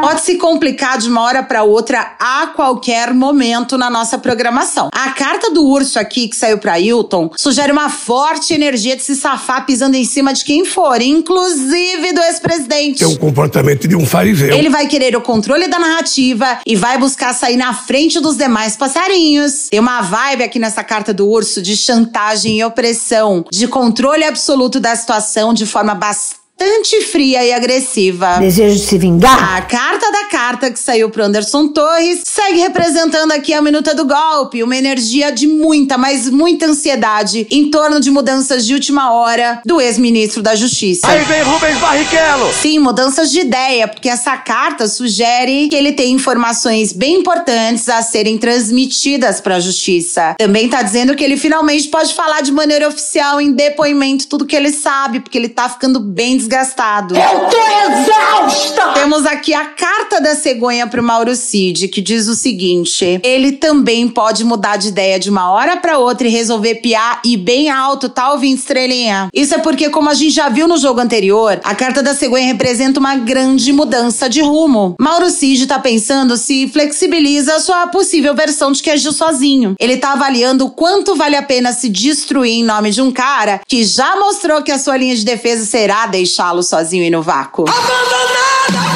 pode 0.01 0.21
se 0.21 0.35
complicar 0.35 0.99
de 0.99 1.09
uma 1.09 1.21
hora 1.21 1.41
para 1.41 1.63
outra 1.63 2.15
a 2.19 2.47
qualquer 2.47 3.13
momento 3.13 3.77
na 3.77 3.89
nossa 3.89 4.17
programação. 4.17 4.89
A 4.93 5.09
carta 5.11 5.49
do 5.51 5.65
urso 5.65 5.97
aqui 5.97 6.27
que 6.27 6.35
saiu 6.35 6.59
para 6.59 6.73
Ailton 6.73 7.31
sugere 7.35 7.71
uma 7.71 7.89
forte 7.89 8.53
energia 8.53 8.95
de 8.95 9.01
se 9.01 9.15
safar 9.15 9.65
pisando 9.65 9.97
em 9.97 10.05
cima 10.05 10.31
de 10.31 10.43
quem 10.43 10.63
for, 10.63 11.01
inclusive 11.01 12.13
do 12.13 12.21
ex-presidente. 12.21 12.99
Tem 12.99 13.07
um 13.07 13.17
comportamento 13.17 13.87
de 13.87 13.95
um 13.95 14.05
fariseu. 14.05 14.55
Ele 14.55 14.69
vai 14.69 14.87
querer 14.87 15.15
o 15.15 15.21
controle 15.21 15.67
da 15.67 15.79
narrativa 15.79 16.34
e 16.65 16.75
vai 16.75 16.97
buscar 16.97 17.33
sair 17.33 17.57
na 17.57 17.73
frente 17.73 18.19
dos 18.19 18.37
demais 18.37 18.75
passarinhos. 18.75 19.69
Tem 19.69 19.79
uma 19.79 20.01
vibe 20.01 20.43
aqui 20.43 20.59
nessa 20.59 20.83
carta 20.83 21.13
do 21.13 21.27
urso 21.27 21.61
de 21.61 21.75
chantagem 21.75 22.59
e 22.59 22.63
opressão, 22.63 23.45
de 23.51 23.67
controle 23.67 24.23
absoluto 24.23 24.79
da 24.79 24.95
situação 24.95 25.53
de 25.53 25.65
forma 25.65 25.93
bastante 25.95 26.44
bastante 26.57 27.01
fria 27.01 27.43
e 27.45 27.53
agressiva. 27.53 28.37
Desejo 28.39 28.75
de 28.75 28.85
se 28.85 28.97
vingar? 28.97 29.57
A 29.57 29.61
carta 29.61 30.11
da 30.11 30.25
carta 30.25 30.71
que 30.71 30.79
saiu 30.79 31.09
pro 31.09 31.23
Anderson 31.23 31.67
Torres 31.67 32.21
segue 32.25 32.59
representando 32.59 33.31
aqui 33.33 33.53
a 33.53 33.61
minuta 33.61 33.93
do 33.93 34.05
golpe, 34.05 34.63
uma 34.63 34.75
energia 34.75 35.31
de 35.31 35.47
muita, 35.47 35.97
mas 35.97 36.29
muita 36.29 36.65
ansiedade 36.65 37.45
em 37.51 37.69
torno 37.69 37.99
de 37.99 38.09
mudanças 38.09 38.65
de 38.65 38.73
última 38.73 39.13
hora 39.13 39.61
do 39.65 39.81
ex-ministro 39.81 40.41
da 40.41 40.55
Justiça. 40.55 41.07
Aí 41.07 41.23
vem 41.23 41.41
Rubens 41.43 41.77
Barrichello! 41.77 42.53
Sim, 42.53 42.79
mudanças 42.79 43.31
de 43.31 43.41
ideia, 43.41 43.87
porque 43.87 44.09
essa 44.09 44.37
carta 44.37 44.87
sugere 44.87 45.67
que 45.67 45.75
ele 45.75 45.91
tem 45.91 46.13
informações 46.13 46.93
bem 46.93 47.19
importantes 47.19 47.89
a 47.89 48.01
serem 48.01 48.37
transmitidas 48.37 49.41
para 49.41 49.57
a 49.57 49.59
Justiça. 49.59 50.35
Também 50.37 50.69
tá 50.69 50.81
dizendo 50.81 51.15
que 51.15 51.23
ele 51.23 51.37
finalmente 51.37 51.89
pode 51.89 52.13
falar 52.13 52.41
de 52.41 52.51
maneira 52.51 52.87
oficial 52.87 53.41
em 53.41 53.51
depoimento 53.51 54.27
tudo 54.27 54.45
que 54.45 54.55
ele 54.55 54.71
sabe, 54.71 55.19
porque 55.19 55.37
ele 55.37 55.49
tá 55.49 55.67
ficando 55.67 55.99
bem 55.99 56.37
desgastado. 56.45 57.15
Eu 57.15 57.39
tô 57.49 57.57
exausta! 57.91 58.93
Temos 58.93 59.25
aqui 59.25 59.53
a 59.53 59.65
carta 59.65 60.21
da 60.21 60.35
cegonha 60.35 60.87
pro 60.87 61.03
Mauro 61.03 61.35
Cid, 61.35 61.87
que 61.87 62.01
diz 62.01 62.27
o 62.27 62.35
seguinte: 62.35 63.19
ele 63.23 63.53
também 63.53 64.07
pode 64.07 64.43
mudar 64.43 64.77
de 64.77 64.89
ideia 64.89 65.19
de 65.19 65.29
uma 65.29 65.51
hora 65.51 65.77
para 65.77 65.97
outra 65.97 66.27
e 66.27 66.31
resolver 66.31 66.75
piar 66.75 67.19
e 67.25 67.35
bem 67.35 67.69
alto, 67.69 68.07
tá 68.07 68.31
ouvindo, 68.31 68.57
estrelinha? 68.57 69.29
Isso 69.33 69.55
é 69.55 69.57
porque, 69.57 69.89
como 69.89 70.09
a 70.09 70.13
gente 70.13 70.31
já 70.31 70.49
viu 70.49 70.67
no 70.67 70.77
jogo 70.77 70.99
anterior, 70.99 71.59
a 71.63 71.75
carta 71.75 72.01
da 72.01 72.13
cegonha 72.13 72.45
representa 72.45 72.99
uma 72.99 73.15
grande 73.15 73.73
mudança 73.73 74.29
de 74.29 74.41
rumo. 74.41 74.95
Mauro 74.99 75.29
Cid 75.29 75.67
tá 75.67 75.79
pensando 75.79 76.37
se 76.37 76.67
flexibiliza 76.67 77.55
a 77.55 77.59
sua 77.59 77.87
possível 77.87 78.35
versão 78.35 78.71
de 78.71 78.81
que 78.81 78.89
agiu 78.89 79.11
sozinho. 79.11 79.75
Ele 79.79 79.97
tá 79.97 80.13
avaliando 80.13 80.65
o 80.65 80.71
quanto 80.71 81.15
vale 81.15 81.35
a 81.35 81.43
pena 81.43 81.73
se 81.73 81.89
destruir 81.89 82.59
em 82.59 82.63
nome 82.63 82.91
de 82.91 83.01
um 83.01 83.11
cara 83.11 83.61
que 83.67 83.83
já 83.83 84.15
mostrou 84.17 84.61
que 84.61 84.71
a 84.71 84.79
sua 84.79 84.97
linha 84.97 85.15
de 85.15 85.25
defesa 85.25 85.65
será 85.65 86.05
deixar 86.07 86.34
deixá-lo 86.35 86.61
sozinho 86.61 87.03
e 87.03 87.09
no 87.09 87.21
vácuo. 87.21 87.65
Abandonada 87.69 88.94